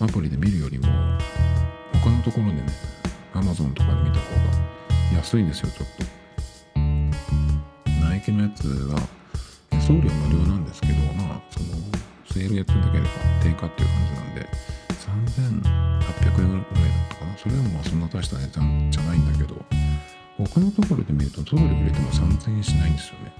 [0.02, 0.88] アプリで見るよりも
[1.94, 2.66] 他のところでね
[3.34, 6.06] Amazon とかで見た方が安いんですよちょっと。
[8.02, 9.00] ナイキのやつは
[9.86, 11.78] 送料無料なんですけどまあその
[12.26, 13.06] セールやってるだけで
[13.44, 14.50] 定価っていう感じなんで
[16.26, 17.38] 3800円ぐらいだったかな。
[17.38, 19.64] それでもまあそんな大した値段じゃないんだけど
[20.38, 23.32] 他のところで見ると送料入れても3000円しないんですよね。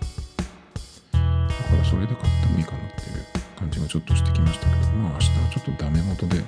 [1.12, 3.26] だからそれで買ってもいいかなっていう
[3.58, 6.44] 感じがちょっとしてきましたけどまあ明日はちょっとダメ元で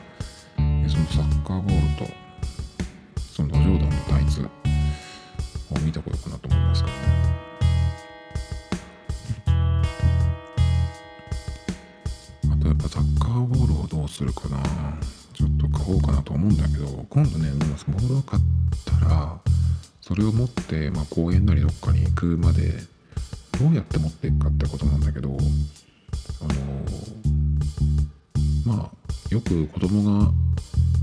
[0.87, 2.13] そのサッカーボールと
[3.33, 4.49] そのジョーダンのタイツを
[5.83, 7.46] 見てこようかなと思いますけどね。
[12.97, 14.57] サッカーボールをどうするかな。
[15.31, 18.43] ちょっと買おうかなと思うんだけど今度ねボールを買っ
[18.99, 19.37] たら
[20.01, 22.73] それを持って、まあ、公園なりどっかに行くまで
[23.59, 25.33] どうやって持っていくかってことなんだけどあ
[28.71, 28.91] のまあ
[29.29, 30.31] よく子供が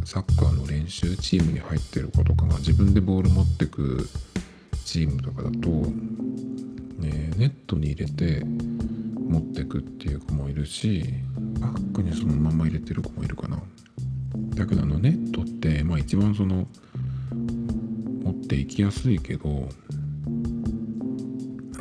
[0.04, 4.09] サッカーの練習チームに入ってる子とかが自分でボール持ってく
[4.85, 5.68] チームとかだと、
[7.00, 8.44] ね、ネットに入れて
[9.28, 11.04] 持ってくっていう子もいるし
[11.60, 13.58] バッグにそのまま入れてる子もいるかな。
[14.56, 16.66] だけどあのネットってまあ一番その
[18.22, 19.68] 持っていきやすいけど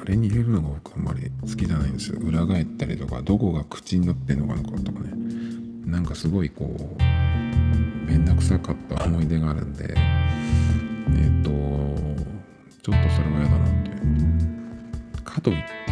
[0.01, 2.19] あれに入れるのが僕あんまり好きじゃないんですよ。
[2.19, 5.13] 裏返ったりとかどこが口になってんのかなとかね
[5.85, 6.65] なんかすごいこ
[6.99, 7.03] う
[8.05, 11.49] 面倒くさかった思い出があるんでえっ、と
[12.81, 13.93] ちょっとそれは嫌だなって。
[15.23, 15.82] かといって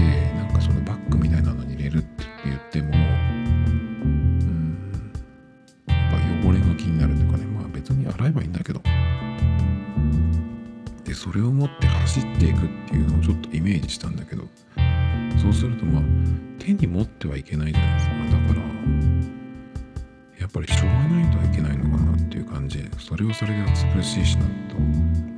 [23.31, 24.75] じそれで暑苦しいしなと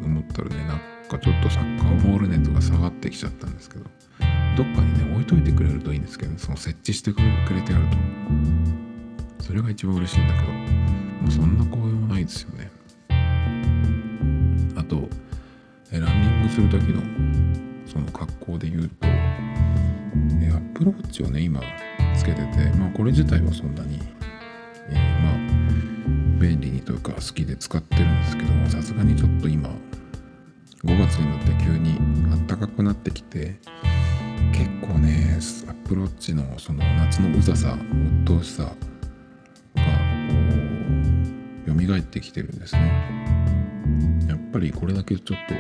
[0.06, 3.86] 思ったらねなんかちょっとサッカーボール熱が下がってきちゃったんですけど
[4.58, 7.86] どっかにね置いといてくれるといいんですけど、ね、その設置してくれてある
[9.40, 12.72] とそれが一番嬉しいんだけどもうそんな効用もないですよね。
[14.76, 15.08] あと
[15.92, 17.02] ランニングする時の
[17.86, 21.62] その格好で言うとアップローチをね今
[22.16, 24.00] つけててまあこれ自体はそんなに、
[26.44, 29.70] 便利にというか好きで使ってるんですけどもさすがにちょっと今
[30.84, 31.98] 5月になって急に
[32.46, 33.56] 暖かくなってきて
[34.52, 35.38] 結構ね
[35.70, 37.78] アップローチのその夏のうざさ
[38.26, 38.74] 鬱陶しさがこ
[41.68, 42.92] う蘇ってきてるんですね。
[44.28, 45.56] やっぱりこれだけちょっと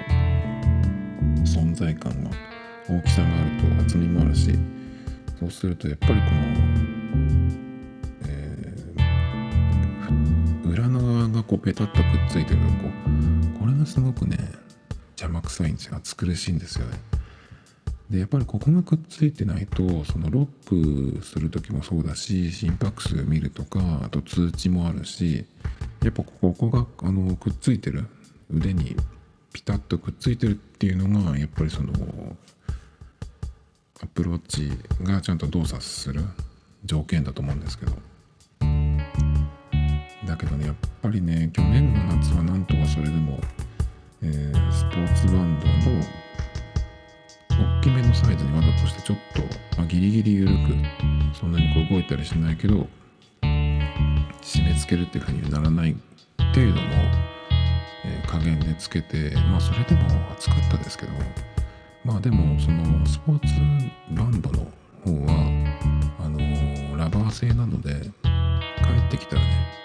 [1.49, 2.29] 存在感が
[2.89, 4.51] 大きさがあると厚みもあるし
[5.39, 6.92] そうするとやっぱりこの
[11.43, 12.65] がこうペタッとくっついてるこ
[13.57, 14.37] うこれがすごくね
[15.11, 15.97] 邪魔くさいんですよ。
[15.97, 16.97] 暑苦しいんですよね。
[18.09, 25.45] でやっぱりここがくっついてないとそのロックする時もそうだし心拍数見るとかあと通知もあるし
[26.03, 28.05] やっぱここがあのくっついてる
[28.51, 28.95] 腕に
[29.53, 31.93] ピタッとくっついてるっていうのがやっぱりその
[34.01, 36.23] アプローチがちゃんと動作する
[36.85, 38.12] 条件だと思うんですけど。
[40.25, 43.39] だけどねやっぱりね去年の夏はなんとかそれでも、
[44.21, 45.73] えー、スポーツバンドの
[47.79, 49.41] 大きめのサイズにわざとしてちょっと、
[49.77, 52.87] まあ、ギリギリ緩くそんなにこう動いたりしないけど
[53.41, 55.95] 締め付けるっていう風にはならない
[56.53, 56.81] 程度の、
[58.05, 61.11] えー、加減でつけてまあそれでも暑かったですけど
[62.03, 63.53] まあでもそのスポーツ
[64.11, 64.59] バンドの
[65.03, 65.33] 方は
[66.19, 69.82] あのー、ラバー製なので帰ってきたらね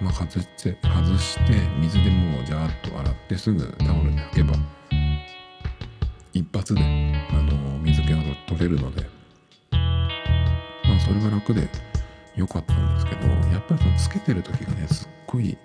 [0.00, 4.54] まあ、外して外して水でもうジャーッと洗ってすぐタオルで拭けば
[6.32, 6.80] 一発で
[7.30, 9.06] あの水気が取れるので
[9.72, 9.78] ま
[10.96, 11.68] あそれが楽で
[12.36, 15.56] 良かったんですけどやっぱりそのつけてる時がねすっごい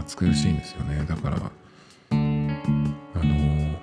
[0.00, 1.04] 暑苦しいんですよね。
[1.04, 3.78] だからあの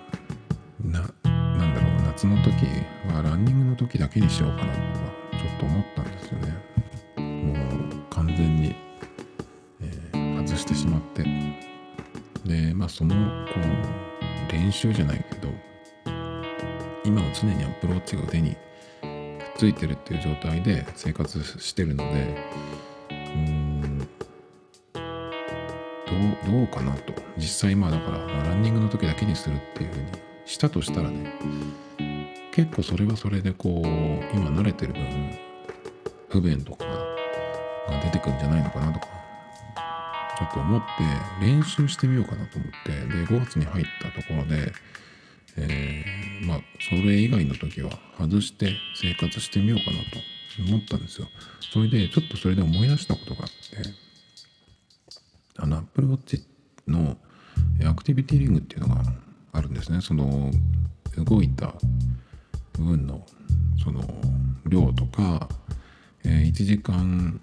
[0.84, 2.52] ななんだろう夏の時
[3.14, 6.54] はランニングの時だけにしようかなとかちょっと思ったんですよね。
[7.18, 7.56] もう
[8.10, 8.76] 完全に
[10.64, 11.24] してしまって。
[12.46, 13.16] でまあその
[13.48, 13.54] こ
[14.50, 15.50] う練習じゃないけど
[17.06, 18.58] 今は常にアプローチが腕にくっ
[19.58, 22.38] ついてるっていう状態で生活してるので
[23.10, 24.06] うんど
[26.50, 27.14] うどうかなと。
[27.38, 30.06] 実際まあだからランニングの時だけにするっていうふうに
[30.46, 31.34] したとしたらね
[32.52, 33.88] 結構それはそれでこう
[34.36, 35.38] 今慣れてる分
[36.30, 39.23] 不便とかが出てくるんじゃないのかなとか
[40.38, 44.72] ちょっと思って練習してみようかなと思ってで5月に入ったところで、
[45.58, 51.28] えーまあそれ以外の時は外して生活してみようかなと思ったんですよ。
[51.72, 53.90] それでちょっとそれで思い出したことがあって
[55.58, 56.42] あの Apple Watch
[56.88, 57.18] の
[57.86, 59.02] アクティビティリングっていうのが
[59.54, 60.02] あるんですね。
[60.02, 60.52] その
[61.18, 61.74] 動いた
[62.74, 63.26] 部分の
[63.84, 64.02] その
[64.66, 65.48] 量とか、
[66.26, 67.40] えー1時間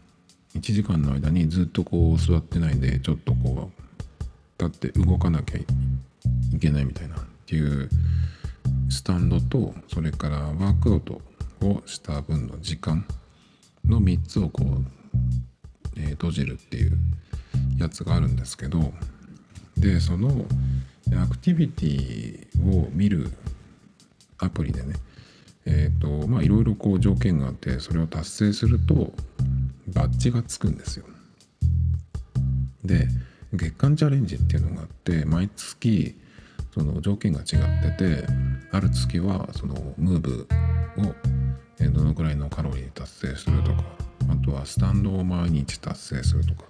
[0.54, 7.88] 1時間の間にずっとこう座ってないでちょっとこう立って動かなきゃいけないみたいなっていう
[8.90, 11.20] スタンドとそれからワークアウト
[11.62, 13.06] をした分の時間
[13.86, 14.66] の3つをこう、
[15.96, 16.92] えー閉じるっていう
[17.78, 18.92] やつがあるんですけど
[19.76, 20.44] でその
[21.22, 23.32] アクティビティを見る
[24.38, 24.94] アプリでね
[25.66, 29.12] えっ、とまあいろいろこう条件があってそれを達成すると
[29.88, 31.04] バッジがつくんですよ。
[32.84, 33.08] で
[33.52, 36.16] 月間チャレンジっていうのがあって毎月
[36.72, 38.26] その条件が違ってて
[38.70, 40.48] ある月はそのムーブ
[40.98, 43.84] をどのくらいのカロリー達成するとか
[44.30, 46.64] あとはスタンドを毎日達成するとか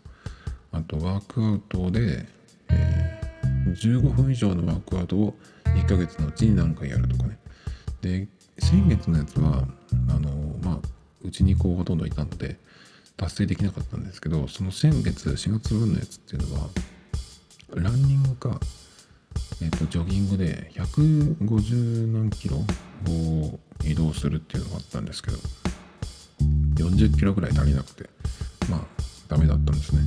[0.72, 2.26] あとワークアウトで、
[2.70, 3.30] えー
[3.74, 7.38] 15分以上のワークアウトを1ヶ月のうちに何回やるとかね
[8.00, 8.28] で
[8.60, 9.64] 先月のやつは
[10.08, 10.30] あの
[10.62, 10.78] まあ
[11.22, 12.56] うちにこうほとんどいたので
[13.16, 16.68] 達成できなかったんですけどその先月4月分のやつっていうのは
[17.74, 18.58] ランニングか、
[19.62, 25.38] えっとジョギングで150何キロを移動するっていうのがあったんですけど
[26.76, 28.08] 40キロぐらい足りなくて
[28.68, 28.80] まあ
[29.28, 30.02] ダメだったんですね。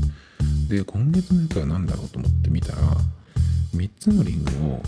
[0.68, 2.82] で今月のやつは何だろうと思って見たら
[3.76, 4.82] 3つのリングを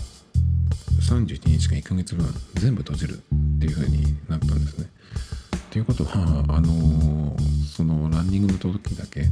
[1.00, 3.22] 31日間1ヶ月分全部閉じる。
[3.66, 4.86] っていう風になったんですね。
[5.56, 9.24] っていうことはあのそのランニングの時だけ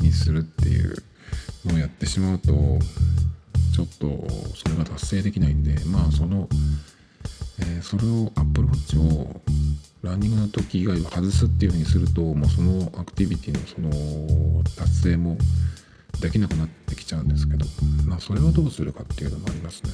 [0.00, 0.94] にするっていう
[1.66, 2.52] のをやってしまうと
[3.74, 6.48] ちょっとそれが達成できないんでまあその、
[7.58, 9.40] えーそれを Apple Watch を
[10.02, 15.36] ランニングの時以外は外すっていう風にするともうそのアクティビティのその達成も
[16.20, 17.66] できなくなってきちゃうんですけど
[18.06, 19.90] まあそれをどうするかっていうのもありますね。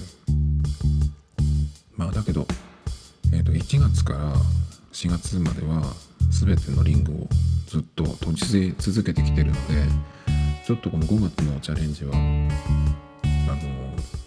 [1.96, 2.46] まあだけど、
[3.32, 4.34] えー、と1月から
[4.92, 5.82] 4月までは
[6.30, 7.28] 全てのリングを
[7.66, 9.84] ずっと閉じ続けてきてるので
[10.66, 12.22] ちょっとこの5月のチャレンジはあの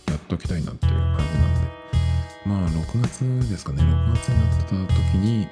[0.07, 1.69] やっときたいなっていう感じなんで。
[2.45, 3.83] まあ6月ですかね。
[3.83, 5.47] 6月になってた時に、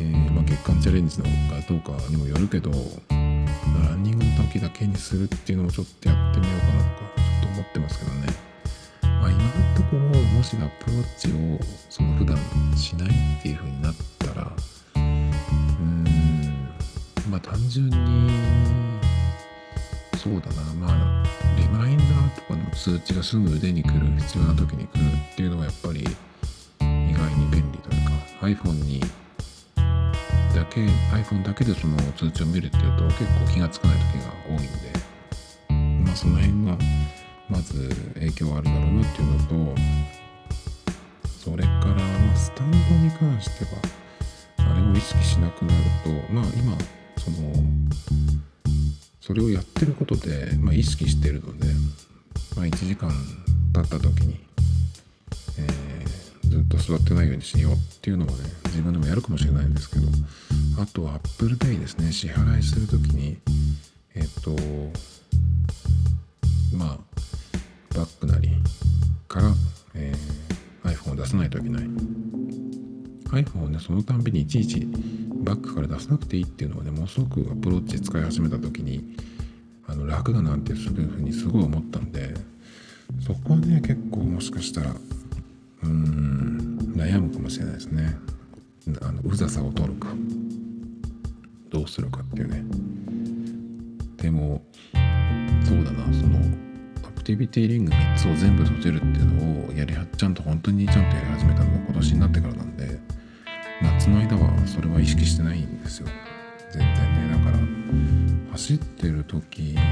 [0.00, 1.30] えーまあ、月間チャレンジのか
[1.68, 2.70] どうかにもよるけど
[3.10, 3.16] ラ
[3.94, 8.26] ンニングの時だけにするっていうのもちょっとやってみようかなとかちょっと思ってますけどね。
[9.20, 11.58] まあ今のところもしアプローチを
[11.90, 12.36] その普段
[12.76, 14.52] しないっていう風になったら
[14.96, 16.68] うーん
[17.30, 18.30] まあ単純に
[20.16, 20.74] そうだな。
[20.74, 21.24] まあ
[21.56, 25.00] リマインダーとかの通知がすぐ腕に来る必要な時に来る
[25.32, 26.04] っていうのはやっぱり意
[27.12, 28.12] 外に便利というか
[28.46, 29.00] iPhone に
[30.54, 30.80] だけ
[31.12, 36.76] iPhone だけでその通知を見るっていうと結構気がつかない時が多いんでまあその辺が
[37.50, 39.80] まず影響あるだろうなっていうのと
[41.38, 43.80] それからまあスタンドに関しては
[44.70, 46.76] あれを意識しなくなるとまあ今
[47.16, 47.52] その
[49.20, 51.66] それをやってることで、まあ、意識してるので、
[52.56, 53.10] まあ、1時間
[53.74, 54.40] 経った時に、
[55.58, 55.66] え
[56.48, 58.34] ずっと座ってないようにしようっていうのをね
[58.66, 60.06] 自分でもやるかもしれないんですけど
[60.80, 63.36] あとは ApplePay ですね支払いする時に
[64.14, 64.56] えっ、と
[66.74, 66.98] まあ
[67.98, 68.50] バックなり
[69.26, 69.52] から、
[69.94, 70.48] えー
[70.84, 71.82] iPhone を出さないといけない。
[73.30, 74.88] iPhone をねそのたんびにいちいち
[75.44, 79.16] バックから出さなくていいっていうのはねものすごくアプローチ使い始めた時に
[79.86, 82.32] あの楽だなってそういうふうにすごい思ったんで
[83.20, 88.16] そこはね結構もしかしたらうーん悩むかもしれないですね。
[89.02, 90.08] あのうざさを取るか
[91.68, 92.64] どうするかっていうね。
[94.16, 94.64] でも
[95.64, 96.67] そうだなその
[97.28, 102.98] ティビティリング3つを全部閉じるっていうのをやりはちゃんと本当にちゃんとやり始めたのが今年になってからなんで
[103.82, 106.08] 夏の間はそれは意識してないんですよ。
[106.72, 107.58] 全然ねだから
[108.52, 109.84] 走ってる時以外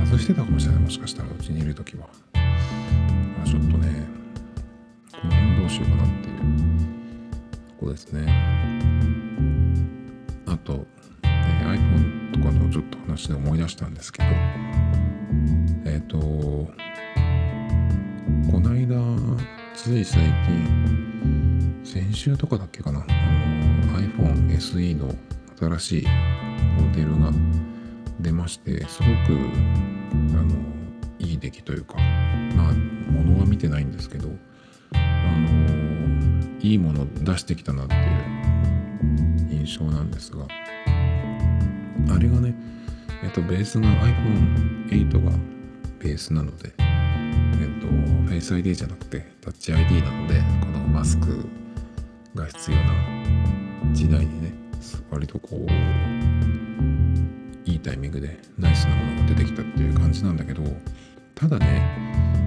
[0.00, 0.82] は外してたかもしれない。
[0.82, 2.08] もしかしたらうちにいる時は。
[2.32, 2.46] だか
[3.38, 4.04] らちょっとね
[5.12, 6.36] この辺どうしようかなっていう
[7.78, 8.26] とこですね。
[10.46, 10.84] あと、
[11.22, 14.28] えー iPhone とかのちょっと話で思い出したんですけど
[16.00, 16.72] えっ、とこ
[18.58, 18.96] の間
[19.74, 25.14] つい最近先週とかだっけかなあの iPhone SE の
[25.58, 26.06] 新しい
[26.80, 27.30] モデルが
[28.18, 29.38] 出ましてすごく
[30.32, 30.54] あの
[31.18, 31.96] いい出来というか
[32.56, 32.72] まあ
[33.10, 34.30] 物は見てないんですけど
[34.92, 38.00] あのいいもの出してきたなっていう
[39.50, 40.46] 印象なんですが
[42.14, 42.54] あれがね
[43.22, 43.86] えっとベースが
[44.88, 45.59] iPhone8 が
[46.00, 47.86] ベースなのでえっと
[48.32, 51.46] Face ID じゃなくて Touch ID なのでこのマスク
[52.34, 52.82] が必要な
[53.92, 54.52] 時代にね
[55.10, 55.70] 割とこう
[57.68, 60.62] いいタイミングでナイスなものが出てきたっていう感じなんだけど
[61.34, 61.82] ただね、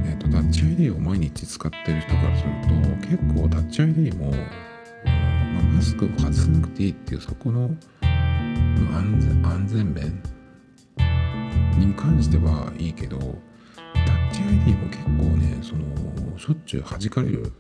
[0.07, 7.69] えー、とタッチ ID を毎日使ってる人からすると結構タッチ ID も、まあマスクを外さなくていいっていうそこの
[8.01, 10.32] 安全安全面
[11.77, 17.51] に関してはいいけどタッチ ID も結構ねそのしょっちゅう弾かれる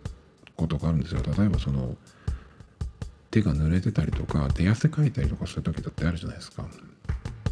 [0.55, 1.21] ことがあるんですよ。
[1.37, 1.95] 例えばその
[3.31, 6.65] 手が濡れてたりとか手汗かいたりとかする時だってあるじゃないですか。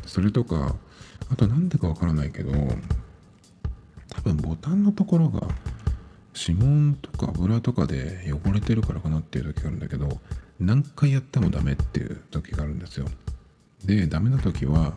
[0.06, 0.76] それとか
[1.32, 2.52] あとなんでかわからないけど
[4.10, 5.48] 多分ボタンのところが
[6.36, 10.20] 指紋とか油とかで汚れてるからかなっていう時があるんだけど
[10.60, 13.08] 何回やってもダメっていう時があるんですよ。
[13.86, 14.96] でダメな時は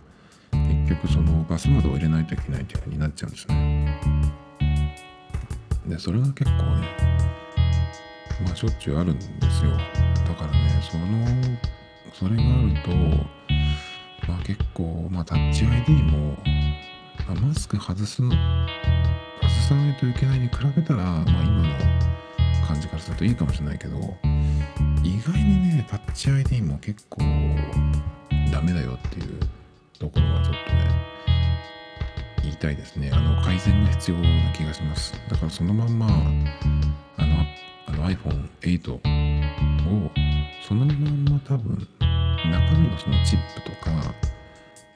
[0.86, 4.00] 結局そのパスワードを入れないといけないっていう風になっちゃうんですね。
[5.86, 6.88] でそれが結構ね
[8.44, 9.70] まあしょっちゅうあるんですよ。
[9.70, 11.06] だからねその
[12.12, 12.90] それがあると
[14.26, 16.36] まあ結構まあタッチ ID も、
[17.26, 18.30] まあマスク外す外
[19.68, 21.74] さないといけないに比べたらまあ今の
[22.66, 23.98] 感じからするといいかもしれないけど
[25.02, 27.20] 意外にねタッチ ID も結構
[28.50, 29.40] ダメだよっていう
[29.98, 30.90] ところはちょっとね
[32.42, 33.10] 言いたいですね。
[33.12, 35.14] あの改善が必要な気がします。
[35.30, 37.46] だからそのまんまあの
[37.86, 39.00] あの iPhone8 を
[40.66, 41.88] そのまんま多分
[42.50, 43.90] 中身のそのチップとか、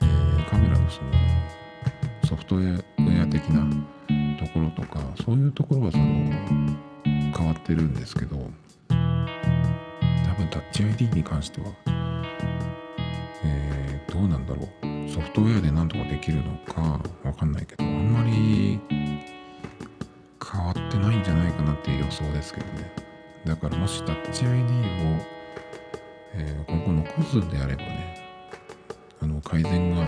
[0.02, 1.12] えーカメラのその
[2.24, 2.78] ソフトウェ
[3.22, 3.66] ア的な
[4.38, 6.04] ところとかそういうところはその
[7.04, 8.36] 変わってるんですけど
[8.88, 11.66] 多分タッチ ID に関しては、
[13.44, 14.87] えーどうなんだろう。
[15.12, 18.78] ソフトウェアでなんとかできるのかわかんないけどあんまり
[20.50, 22.92] 変わってないんじゃないかなっていう予想ですけどね。
[23.44, 24.66] だからもしタッチ ID を、
[26.34, 28.20] えー今後残すんであればね
[29.22, 30.06] あの改善が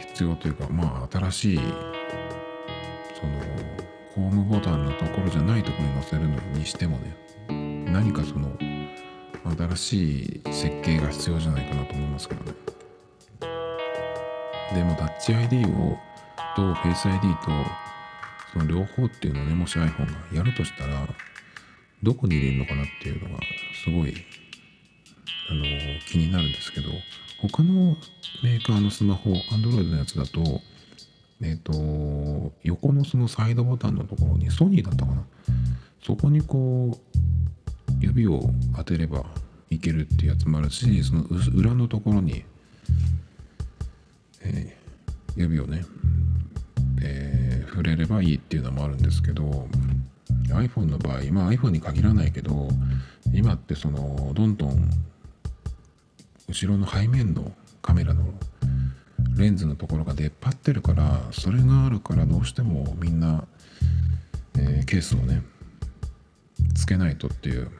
[0.00, 1.62] 必要というかまあ新しいそ
[3.26, 3.32] の
[4.14, 7.16] ホームボタンのところじゃないところに載せるのにしてもね
[7.90, 8.50] 何かその
[9.76, 12.63] 新しい設計が必要じゃないかなと思いますけどね。
[14.72, 15.98] でもタッチ ID を
[16.56, 17.50] と Face ID と
[18.52, 21.06] その両方っていうのをねもし iPhone がやるとしたら
[22.02, 23.40] どこに入れるのかなっていうのが
[23.84, 24.14] すごい
[25.50, 25.64] あの
[26.06, 26.88] 気になるんですけど
[27.42, 27.96] 他の
[28.42, 30.60] メーカーのスマホ Android のやつだと
[31.42, 35.24] えっ、と横のそのサイドボタンのところにソニーだったかな。
[36.02, 37.14] そこにこう
[38.00, 38.40] 指を
[38.76, 39.24] 当てれば
[39.70, 42.44] いけるっていうやつもあるしその裏のところに、
[44.44, 44.84] えー
[45.36, 45.84] 指をね、
[47.02, 49.66] えー触れればいいっていうのもあるんですけど
[50.48, 52.68] iPhone の場合まあ iPhone に限らないけど
[53.32, 54.90] 今ってそのどんどん
[56.48, 57.50] 後ろの背面の
[57.82, 58.22] カメラの
[59.36, 63.44] レンズのところが出っ張ってるからそれがあるからどうしてもみんな、
[64.56, 65.42] えーケースをね
[66.76, 67.72] つけないとっていう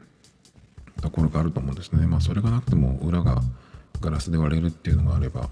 [1.00, 2.06] ところがあると思うんですね。
[2.06, 3.42] まあそれがなくても裏が
[4.04, 5.48] ガラスで割れるっていうのがあれば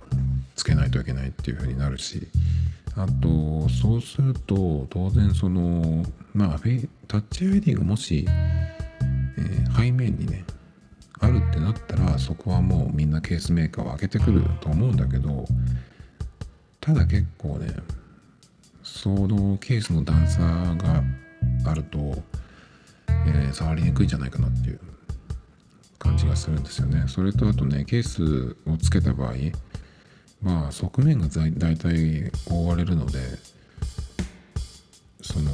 [0.55, 2.28] つけないといけないっていう風になるし
[2.96, 10.44] あとそうすると当然そのまあフェイタッチ ID がもし、えー背面にね
[11.18, 15.46] あるってなったらそこはもうみんなケースメーカーは開けてくると思うんだけど
[16.78, 17.74] ただ結構ね
[18.82, 21.03] そのケースの段差が
[21.64, 21.98] あると、
[23.09, 24.91] えー触りにくいんじゃないかなっていう。
[26.03, 27.05] 感じがするんですよね。
[27.07, 29.34] それとあとねケースをつけた場合
[30.42, 33.18] まあ側面が大体覆われるので
[35.20, 35.50] その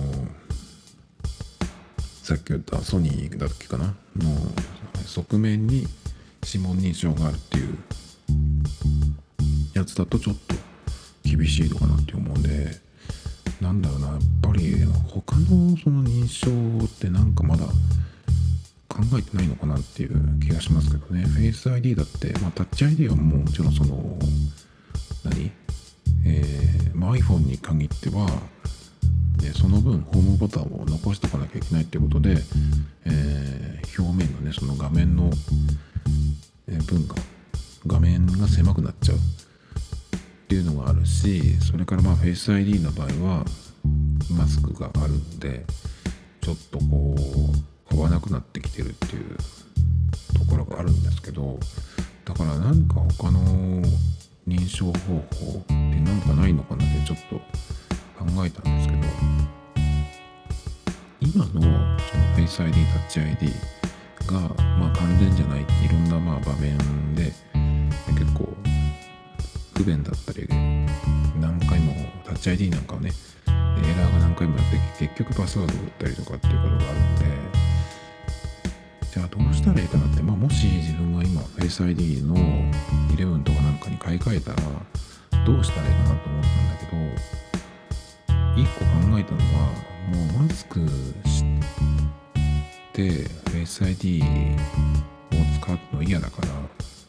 [2.23, 3.95] さっき言ったソニーだっけかな？
[4.17, 4.35] の
[5.05, 5.87] 側面に
[6.47, 7.77] 指紋認証があるっていう
[9.75, 10.55] やつだとちょっと
[11.25, 12.71] 厳しいのかなって思うんで
[13.61, 14.75] なんだろうなやっぱり
[15.09, 16.51] 他のその認証
[16.85, 17.67] ってなんかまだ
[18.89, 21.25] 考えてないのかなっていう気がしますけどね。
[21.25, 24.19] Face ID だって、まあ、タッチ ID はもちろんその
[25.25, 25.51] 何？
[26.25, 28.27] えーまあ、iPhone に限っては
[29.37, 32.37] でその分ホームボタンを残しておかなきゃいけないっていうことで、
[33.05, 35.31] えー、表面のねその画面の、
[36.67, 37.15] え分が
[37.87, 39.17] 画面が狭くなっちゃう。
[39.17, 39.21] っ
[40.49, 43.45] ていうのがあるしそれからまあ Face ID の場合は
[44.31, 45.67] マスクがあるんで
[46.41, 49.37] ちょっとこうわなくなってきてるっていう
[50.39, 51.59] ところがあるんですけど
[52.25, 53.41] だから何か他の
[54.47, 57.37] 認証方法って何かないのかなってちょっと
[58.25, 59.49] 考えたんですけど
[61.21, 61.99] 今のその
[62.37, 63.53] Face ID タッチ ID
[64.27, 64.41] が
[64.79, 66.79] まあ完全じゃないいろんなまあ場面
[67.15, 67.33] で
[68.07, 68.49] 結構
[69.77, 70.49] 不便だったり
[71.41, 71.95] 何回も
[72.25, 73.11] タッチ ID なんかをね
[73.47, 77.48] エラーが何回もやって結局パスワードを打ったりとかっていうことがあるんで
[79.27, 84.63] どうしたらいいかなってまあもし自分が今 Face ID の11とかなんかに買い替えたら
[85.45, 86.87] どうしたらいいかなと思ったんだけ
[88.57, 89.73] ど一個考えたのは
[90.09, 90.87] もうマスク
[91.25, 91.45] し
[92.93, 94.25] て Face ID を
[95.61, 96.43] 使うの嫌だか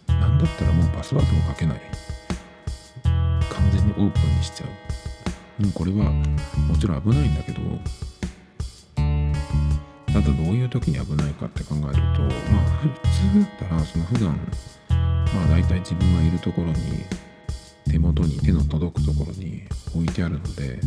[0.08, 1.82] らなんだったらもうパスワードもかけない
[3.04, 4.70] 完全にオープンにしちゃう。
[5.74, 6.10] これは
[6.70, 7.60] もちろん危ないんだけど
[10.14, 14.36] ただどういう時に危ないかって考えるとまあ普通だったらその普段
[15.34, 16.76] まあ大体自分がいるところに
[17.90, 19.64] 手元に手の届くところに
[19.96, 20.80] 置いてあるので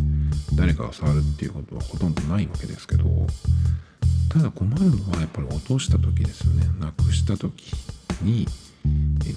[0.54, 3.04] 誰かが触るっていうことはほとんどないわけですけど
[4.32, 6.66] ただ困るのはやっぱり落とした時ですよね。
[6.80, 7.72] なくした時
[8.22, 8.46] に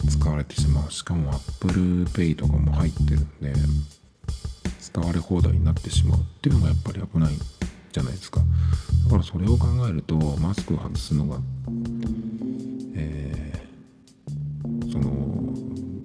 [0.10, 0.92] 使われてしまう。
[0.92, 3.54] しかも Apple Pay とかも入ってるんで
[4.80, 7.34] 使われ放題になってしまうっていうのがやっぱり危ない。
[7.96, 8.42] じゃないですか。
[9.06, 11.40] だからそれを考えるとマスクを外すのが
[12.94, 15.10] えー、その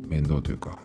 [0.08, 0.78] 面倒というか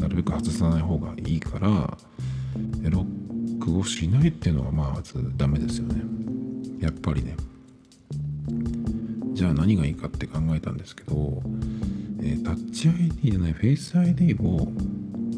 [0.00, 6.02] なるべく外さない方がいいからロックをしないっていうのはまずダメですよね。
[6.80, 7.36] やっぱりね。
[9.34, 11.40] じゃあ何がいいかって考えたんですけど、
[12.20, 14.66] えー、タッチ ID じゃないフェイス ID を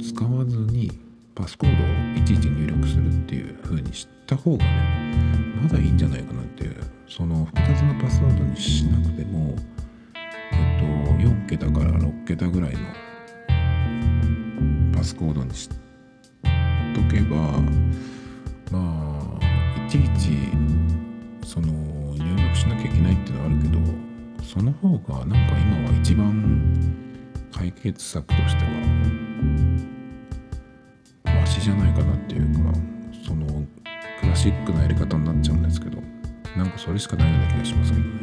[0.03, 0.91] 使わずに
[1.35, 4.97] パスコードをいちいち入力するっていう風にしてた方がね
[5.63, 6.77] まだいいんじゃないかなっていう
[7.09, 9.55] その複雑なパスワードにしなくても
[10.53, 10.87] えっと
[11.23, 12.79] 4桁から6桁ぐらいの
[14.97, 15.75] パスコードにしと
[17.11, 17.37] けば
[18.73, 20.51] まあいちいち
[21.47, 21.69] その
[22.15, 23.79] 入力しなきゃいけないっていうのはあるけど
[24.45, 26.97] その方がなんか今は一番
[27.53, 28.71] 解決策としては
[31.25, 32.73] マシじゃないかなっていうか
[33.27, 33.65] その
[34.27, 36.03] クラシックなやり方になっちゃうんですけど
[36.57, 38.17] なんかそれしかないような気がしますけどね。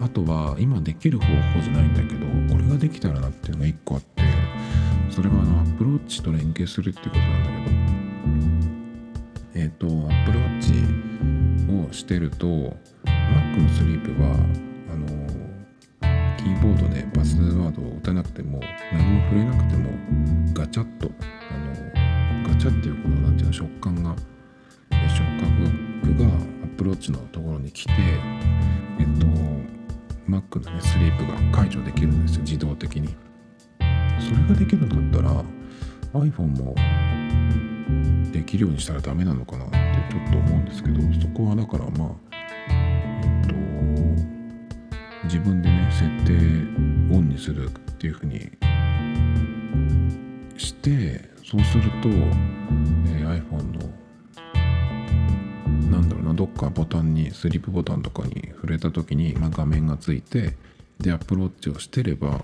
[0.00, 4.22] あとは今できる方法じゃないんだけどこれができたらなっていうのが1個あって
[5.10, 7.70] それはあのアプローチと連携するっていうことなんだ
[9.54, 10.72] けどえっ、ー、とアプローチ
[11.88, 14.30] をしてると Mac のスリープは
[14.92, 15.06] あの
[16.36, 18.60] キーボードでパスワードを打たなくても
[18.92, 19.90] 何も触れなくても
[20.52, 21.10] ガチャッと
[21.50, 24.16] あのガチャっていうこの何ていうの食感が
[25.08, 27.92] 触覚がアップローチのところに来て
[28.98, 29.26] えっと
[30.28, 32.42] Mac のねスリープが解除できるんですよ。
[32.42, 33.14] 自動的に。
[34.20, 35.44] それができるんだったら
[36.14, 36.74] iPhone も
[38.32, 39.76] できるようにしたらダメなのかなって
[40.10, 42.10] ちょっと思うんですけどそこはだからまあ
[42.70, 43.54] えっと
[45.24, 46.32] 自分でね設定
[47.14, 48.50] オンにするっていうふうに
[50.56, 53.80] してそうすると、えー、iPhone の
[56.32, 60.56] どっかボタンにスリープボタンとかに触れた時に、まあ、画面がついて
[60.98, 62.40] でアプローチをしてれば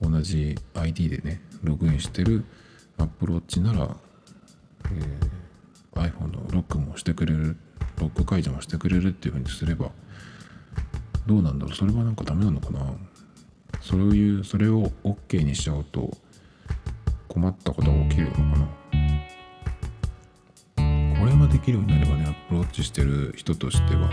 [0.00, 2.44] 同じ ID でねログインしてる
[2.98, 3.96] アプローチなら
[4.86, 7.56] えー、iPhone のロックもしてくれる
[8.00, 9.90] ロック解除もしてくれるっていうふうにすれば
[11.24, 11.74] どうなんだろう？
[11.76, 12.92] それはなんかダメなのかな？
[13.80, 16.10] そういうそれを OK にしちゃうと
[17.28, 18.68] 困ったことが起きるのかな？
[21.32, 24.10] れができるようになればねアプローチしてる人としては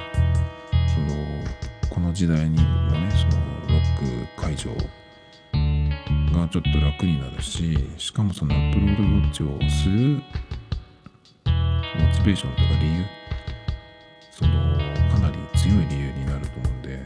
[0.93, 4.71] そのこの時代にもねそのロック解除
[6.33, 10.21] がちょっと楽になるししかもそのアップロードウォッチをする
[11.45, 13.05] モチベーションとか理由
[14.31, 14.51] その
[15.11, 16.99] かなり強い理由になると思うんで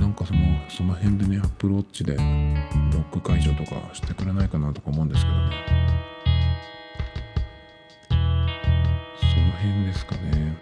[0.00, 6.11] なんかそのその辺でねアップローチでロック解除とかしてくれないかなとか思うんですけどね。
[9.62, 10.56] 辺ですかね。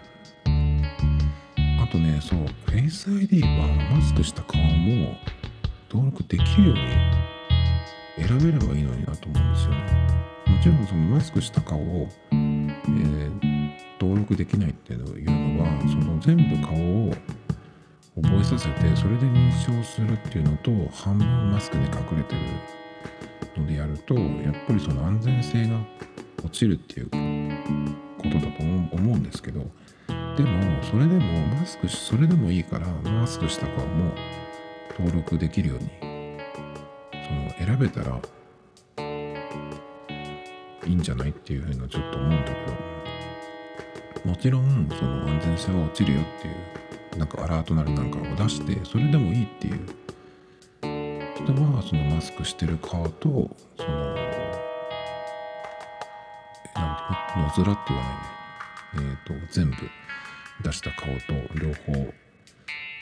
[1.81, 5.15] あとねそう Face ID はマスクした顔も
[5.89, 10.11] 登録できるように選べればいいのになと思うんですよね。
[10.45, 13.31] もちろんそのマスクした顔を、えー、
[13.99, 16.75] 登録できないっていうのはその全部顔
[17.07, 17.11] を
[18.21, 22.41] 覚えさせてそれで認証するっていうのと半分マスクに隠れてる
[23.61, 25.79] のでやるとやっぱりその安全性が
[26.43, 29.59] 落ちるっていうことだと思うんですけど
[30.37, 34.13] でもそれでもマスクそれでもいいからマスクした顔も
[34.97, 35.89] 登録できるように
[37.11, 38.19] その選べたら
[40.85, 42.51] いいんじゃないっていうふうにちょっと思うんだけ
[44.25, 46.51] どもちろんその安全性は落ちるよってい
[47.17, 50.01] うなんかアラートなりなんかを出してそれでもいいっていう。
[51.43, 54.20] 人はそのマスクしてる顔とその
[57.35, 58.41] 野面って言わないね
[58.93, 59.75] えっ、ー、と全部
[60.63, 61.93] 出した顔と両方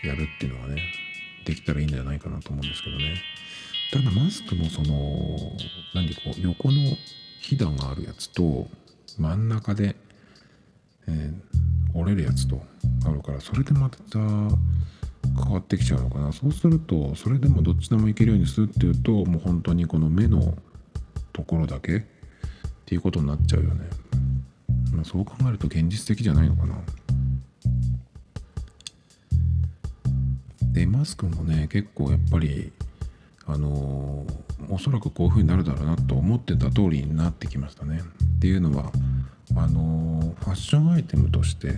[0.04, 0.82] やるっていうのはね
[1.46, 3.16] できたらいいんじゃないかなと思うんですけどね。
[3.92, 5.58] ただマスクもその
[5.96, 6.96] 何こう横の
[7.42, 8.68] ひだがあるやつと
[9.18, 9.96] 真ん中で、
[11.08, 12.62] えー、折れるやつと
[13.08, 16.32] あるからそれでまた変わってきちゃうのかな。
[16.32, 20.56] そうするとそれでもどっちでもいけるようにするっていうともう本当にこの目の
[21.34, 22.06] ところだけ
[22.90, 23.86] っていうことになっちゃうよね、
[24.96, 26.76] まあ、そう考えると現実的じゃないのかな
[30.74, 32.72] でマスクもね結構やっぱり
[33.46, 38.02] あのー、おそらくこういう風になるだろうなと思ってた通りになってきましたね。
[38.38, 38.92] っていうのは
[39.56, 41.74] あのー、ファッションアイテムとして、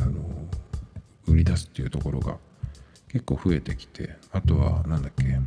[0.00, 2.36] あのー、売り出すっていうところが
[3.08, 5.38] 結構増えてきてあとは何だっけ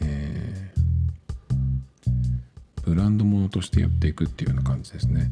[0.00, 0.69] え、
[2.90, 5.30] ブランドものとしてやっていくっていうような感じですね。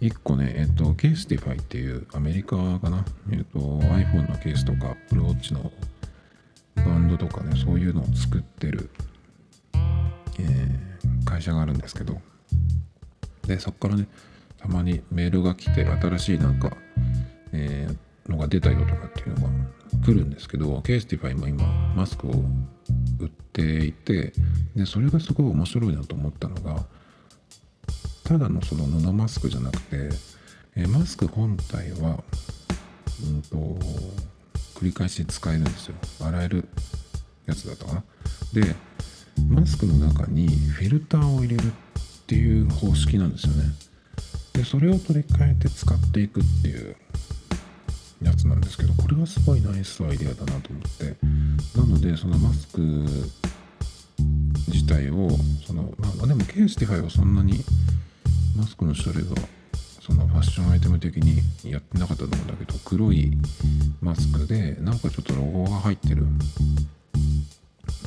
[0.00, 5.70] 1個ね、えっと、ケースティファイっていうアメリカかな、えっと、iPhone のケースとか Apple Watch の
[6.74, 8.90] バンドとかね、そういうのを作ってる、
[10.40, 12.20] えー、会社があるんですけど、
[13.46, 14.08] で、そこからね、
[14.58, 16.76] たまにメールが来て、新しいなんか、
[17.52, 19.52] えー、のが出たよとかっていうのが
[20.04, 22.44] 来るんですけど、ケースティファイも今、マスクを
[23.18, 24.32] 売っていて、
[24.74, 26.86] で、それがすごい面白いなと思ったのが、
[28.24, 30.10] ただのその布マスクじゃなくて、
[30.74, 32.22] え、マスク本体は、
[33.24, 33.56] うんと、
[34.74, 35.94] 繰り返し使えるんですよ。
[36.20, 36.68] 洗える
[37.46, 38.04] やつだったかな。
[38.52, 38.74] で、
[39.48, 41.72] マスクの中にフィルターを入れるっ
[42.26, 43.64] ていう方式なんですよね。
[44.52, 46.96] で、それを取り替えて使っていくっていう
[48.22, 51.16] やつなんですけど、これはすごいナイスアイデアだなと思って。
[51.78, 52.80] なので、そのマスク
[54.68, 55.30] 自体を、
[55.66, 57.64] その、まあ、でもケースティファイはそんなに
[58.56, 59.36] マスクの種類は
[60.00, 63.32] そのファッションアイテム的にやってなかったと思うんだけど黒い
[64.00, 66.24] マスクでなんかちょっとロゴが入ってる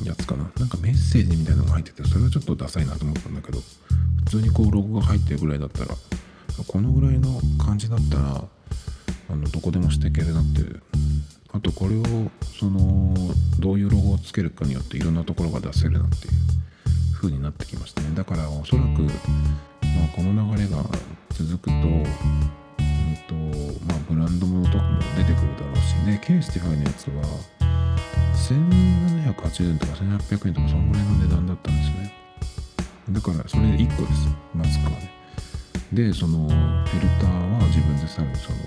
[0.02, 3.58] やつかななんかメッセージみたいなのが入っててそれはちょっとダサいなと思ったんだけど
[4.24, 5.94] 普通にこうロゴが入ってるぐらいだったら
[6.66, 8.44] このぐらいの感じだったら
[9.32, 10.60] あのどこでもしていけるなって。
[10.60, 10.82] いう
[11.52, 12.02] あとこれを
[12.60, 13.12] その
[13.58, 16.32] どういうロゴをつけるかによっていろんなところが出せるなっていう
[17.12, 18.10] 風になってきましたね。
[18.14, 19.02] だからおそらく
[19.96, 20.84] まあ、この流れが
[21.30, 22.04] 続くと,、うん
[23.26, 23.34] と
[23.86, 27.22] まあ、ブランド物とかも出てくるだろうしでケースティファイのやつは
[29.44, 32.12] 1780円とか1800円とかそのぐらいの値段だったんですよね。
[33.10, 34.28] だからそれ1個です。
[34.54, 35.10] マスクはね。
[35.92, 38.58] でそのフィルターは自分でさらにその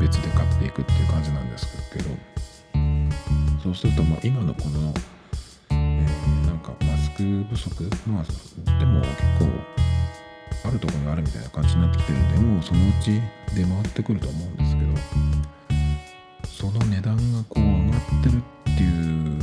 [0.00, 2.10] 別で買っていくっていう感じなんですけど。
[3.62, 4.92] そうするとまあ今のこの、
[5.70, 8.24] えー、なんかマスク不足まあ
[8.80, 13.20] でも結構あるところにあるみたいな感じになってきてるんでもうそのうち
[13.54, 15.32] 出回ってくると思うんですけど。
[16.62, 19.40] その値段がこう上がってるっていう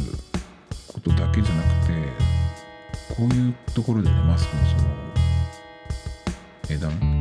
[0.88, 1.93] ことだけじゃなくて
[3.14, 4.82] こういうところでねマスクのその
[6.70, 7.18] 値段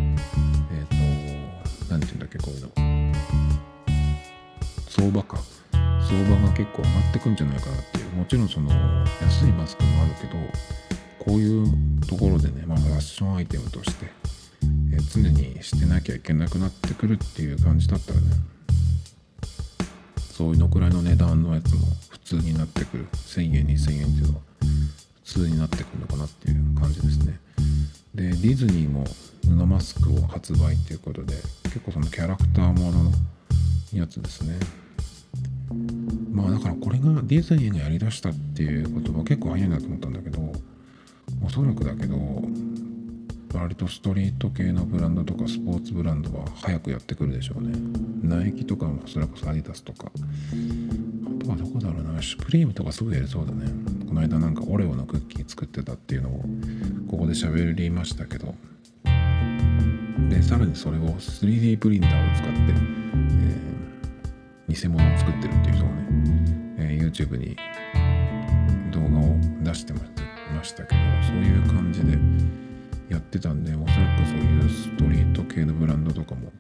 [6.08, 8.08] 相場が結構上がってくんじゃないかなっていう。
[8.16, 8.70] もちろんその
[9.20, 10.38] 安いマスクもあるけど
[11.18, 14.06] こういうところでね、まあ、ファッションアイテムとして、
[14.94, 18.26] え、常にしてなきゃいけなくなってくるっていう感じだったらね。
[20.32, 23.06] そういうのくらいの値段のやつも普通になってくる。
[23.12, 24.40] 1000円2000円っていうのは
[25.24, 27.38] 普通になってくるのかなっていう感じですね。
[28.14, 29.04] でディズニーも
[29.44, 31.34] 布マスクを発売っていうことで
[31.64, 33.10] 結構そのキャラクターものの
[33.92, 34.58] やつですね。
[36.38, 40.40] まあだからこれがディズニーがやりだしたっていうことは結構早いなと思ったんだけど
[41.44, 42.16] おそらくだけど
[43.54, 47.72] 割とストリート系のブランドとかスポーツブランドは早くやってくるでしょうね。
[48.22, 50.12] ナイキとかもそれこそアディダスとか。
[50.12, 52.20] あとはどこだろうな。
[52.20, 53.70] シュプリームとかすぐやりそうだね。
[54.06, 56.44] この間なんかオレオのクッキー作ってたっていうのを
[57.10, 58.54] ここで喋りましたけど。
[60.28, 62.58] でさらにそれを 3D プリンターを使って、
[64.68, 66.07] えー、偽物を作ってるっていう人をね、
[67.08, 67.56] YouTube に
[68.92, 70.00] 動画を出してま
[70.62, 72.18] したけどそういう感じで
[73.08, 76.52] やってたんでおそらくそういうストリート系のブランドとかも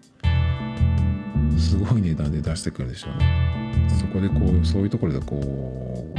[1.58, 3.88] すごい値段で出してくるでしょうね。
[4.00, 6.18] そこでこうそういうところでこう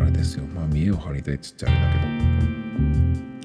[0.00, 0.44] あれですよ。
[0.44, 2.04] まあ見栄を張りたいっつっちゃあれだけど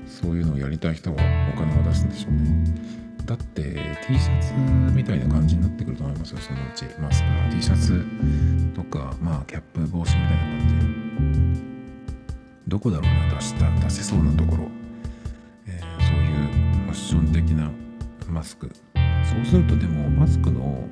[0.08, 1.16] そういうのをやりたい人は
[1.54, 3.07] お金を出すんでしょうね。
[3.28, 3.62] だって
[4.08, 4.54] T シャツ
[4.96, 6.86] みたいな感じになってくると思いますよそのうち。
[6.98, 8.06] マスクの T シャツ
[8.74, 11.62] とかまあキャップ帽子みたいな感じ。
[12.70, 14.70] どこだろうな出した出せそうなところ。
[15.68, 15.78] え。
[16.00, 16.36] そういう
[16.86, 17.70] ファッション的な
[18.30, 18.72] マスク。
[18.96, 20.88] そうするとでもマスクの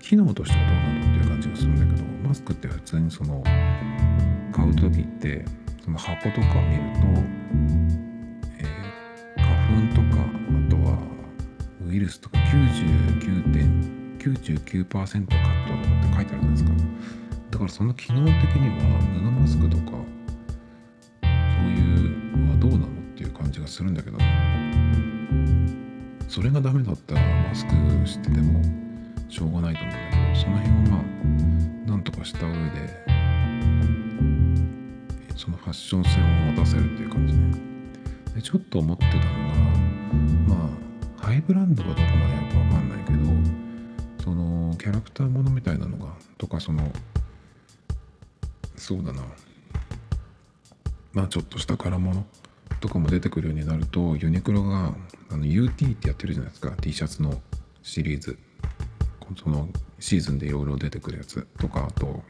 [0.00, 3.44] 機能としてはどうなのっていう感じがするんだけどマスクって普通にその
[4.52, 5.44] 買う時って
[5.84, 8.13] その箱とかを見ると、
[11.94, 16.70] ウイルスとか99.99%カットとかって書いてあるじゃないですか。
[17.52, 18.74] だからその機能的には
[19.22, 19.94] 布マスクとかそ
[21.28, 21.30] う
[21.70, 21.78] い
[22.34, 24.18] うのはどうなのっていう感じがするんだけど。
[26.28, 27.70] それがダメだったらマスク
[28.04, 28.60] してても
[29.28, 30.40] しょうがないと思うんだけど。
[30.40, 31.02] その辺をまあ
[31.90, 33.06] なんとかした上で
[35.36, 37.54] そのファッション性を持たせるっていう感じね。
[38.34, 39.28] でちょっと思ってたのが
[40.48, 40.93] まあ
[41.34, 46.90] イブランドがどこまでやるかわかんないけどそのキャラクターものみたいなのがとかその
[48.76, 49.22] そうだな。
[51.12, 52.26] まあちょっとした柄物
[52.80, 54.94] とかも出てくるようになるとユニクロが
[55.30, 56.72] あの UT ってやってるじゃないですか。
[56.80, 57.40] T シャツの
[57.82, 58.38] シリーズ。
[59.42, 59.68] その
[59.98, 61.46] シーズンでいろいろ出てくるやつ。
[61.58, 62.22] とかあと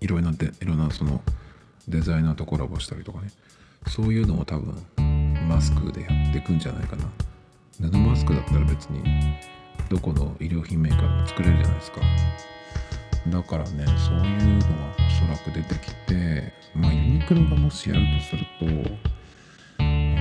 [0.00, 1.20] いろいろないろんなその
[1.88, 3.30] デザイナーとコラボしたりとかね。
[3.88, 4.76] そういうのを多分
[5.48, 7.04] マスクでやっていくんじゃないかな。
[7.80, 9.02] 布マスクだったら別に
[9.88, 12.00] どこの医療品メーカーでも作れるじゃないですか。
[13.28, 18.68] だからねそういうのはおそらく出てきてまあユニクロがもしやるとするとお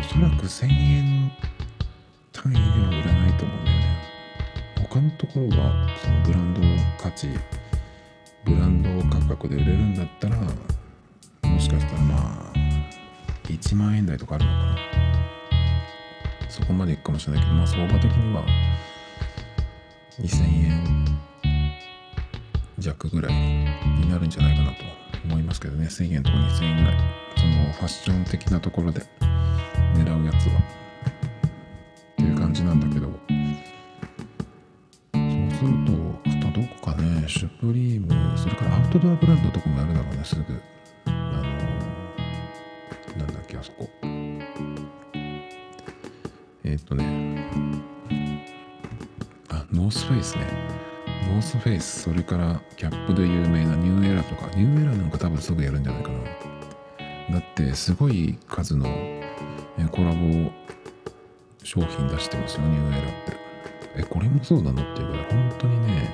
[0.03, 1.31] そらく1000円
[2.31, 3.83] 単位では売らないと思うんだよね。
[4.89, 6.61] 他のところはそのブランド
[7.01, 7.27] 価値
[8.45, 12.53] ブランド価格で売れるんだったらもしかしたらまあ
[13.45, 15.16] 1万円台とかあるのかな。
[16.57, 18.43] そこまでいくかもしれないけどまあ相場的には
[20.19, 21.05] 2000円
[22.79, 24.77] 弱ぐらいになるんじゃないかなと
[25.25, 25.85] 思いますけどね。
[25.85, 26.95] 1000円とか2000円ぐらい。
[27.37, 29.03] そのファッション的なところで
[29.95, 30.57] 狙うやつは。
[30.57, 30.61] っ
[32.17, 33.07] ていう感じなんだけど。
[33.07, 33.13] そ
[35.19, 35.91] うすると
[36.25, 40.43] あとどこかねシュプリームそれからアウトドアブランドとかもやるだろうねすぐ。
[41.05, 41.43] あの
[43.17, 43.87] なんだっけあそこ。
[49.87, 50.43] ノースフェイスね。
[51.29, 56.09] ノースフェイスそれからキャップで有名なニューエラとかニューエラなんか多分すぐやるんじゃないか
[57.29, 57.35] な。
[57.35, 58.83] だってすごい数の
[59.93, 60.51] コラボ
[61.63, 63.37] 商品出してますよニューエラって。
[63.95, 66.09] えこれもそうなのっていうぐらい本当にね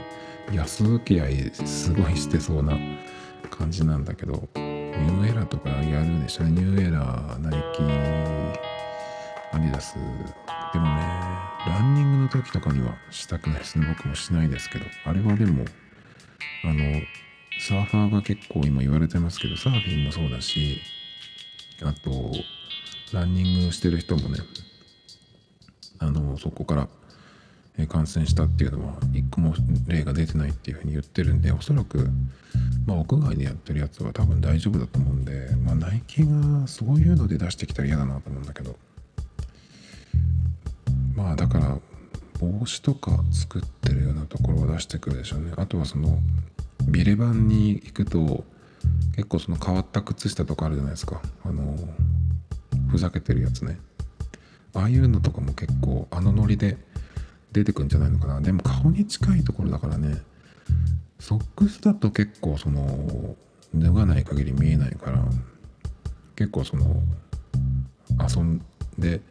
[0.51, 2.77] 安請け合いすごいしてそうな
[3.49, 6.43] 感じなんだけどニューエラとかやるんでしょ。
[6.43, 7.81] ニューエラナイキ
[9.51, 9.95] アディダス
[10.73, 11.23] でもね
[11.65, 13.85] ランニングの時とかにはしたくないですね。
[13.87, 14.85] 僕もしないですけど。
[15.05, 15.63] あれはでも
[16.65, 17.01] あの
[17.59, 20.81] サーファーが結構今言われてますけどサーフィンもそうだし
[21.81, 22.31] あと
[23.13, 24.39] ランニングしてる人もね
[25.99, 26.87] あのそこから
[27.87, 29.53] 感染したっていうのは一個も
[29.87, 32.09] 例が出てないっていうふうに言ってるんでおそらく、
[32.85, 38.75] まあ、屋外でやってるやつは多分大丈夫だと思うんで、まあ、ナイキがそういうので出してきたら嫌だなと思うんだけど。
[41.15, 41.77] まあだから
[42.39, 45.53] 帽子とか作ってるようなところを出してくるでしょうね。
[45.55, 46.19] あとはその
[46.87, 48.43] ビレバンに行くと
[49.15, 51.21] 結構その変わった靴下とかあるじゃないですか。
[51.45, 51.77] あの
[52.89, 53.79] ふざけてるやつね。
[54.73, 56.77] ああいうのとかも結構あのノリで
[57.51, 58.41] 出てくんじゃないのかな。
[58.41, 60.17] でも顔に近いところだからね
[61.19, 63.35] ソックスだと結構その
[63.75, 65.23] 脱がない限り見えないから
[66.35, 67.01] 結構その
[68.19, 68.61] 遊ん
[68.97, 69.21] で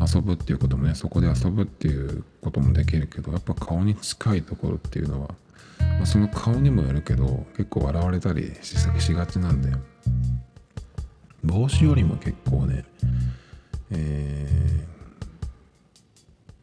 [0.00, 5.28] 遊ぶっていうこともねそこで遊ぶっていうこともできるけどやっぱ顔に近いところっていうのは、
[5.78, 9.72] まあ、その顔にもよるけど結構笑われたりしがちなんで
[11.42, 12.86] 帽子よりも結構ね、
[13.90, 14.86] え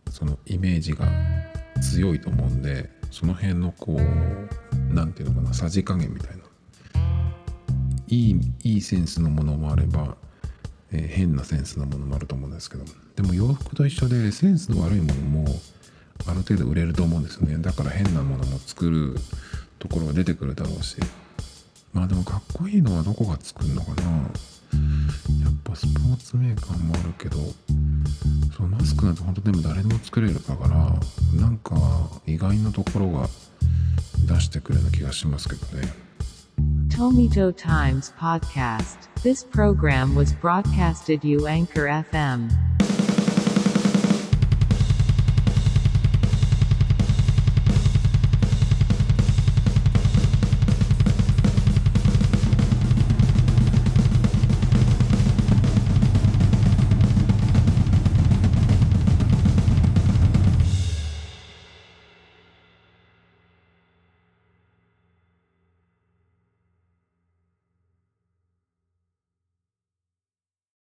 [0.09, 1.07] そのイメージが
[1.81, 6.41] 強いと思うんでその辺のこう何ていうのかなさじ加減みたいな。
[8.11, 10.17] いいいいセンスのものもあれば、
[10.91, 12.83] えー変なセンスのものもあると思うんですけど。
[13.21, 15.45] でも洋服と一緒でセンスの悪いものも
[16.25, 19.15] ある程度売れると思うんですよねだから変なものも作る
[19.77, 20.97] ところが出てくるだろうし
[21.93, 27.37] まあでもかっこいいのはどこが作るのかなやっぱスポーツメーカーもあるけど
[28.57, 31.75] そのマスクなんて本当でも誰でも作れるだからなんか
[32.25, 33.27] 意外なところが
[34.27, 35.93] 出してくるような気がしますけどね
[36.89, 39.07] Tomito Times Podcast.
[39.23, 42.51] This program was broadcasted you Anchor FM.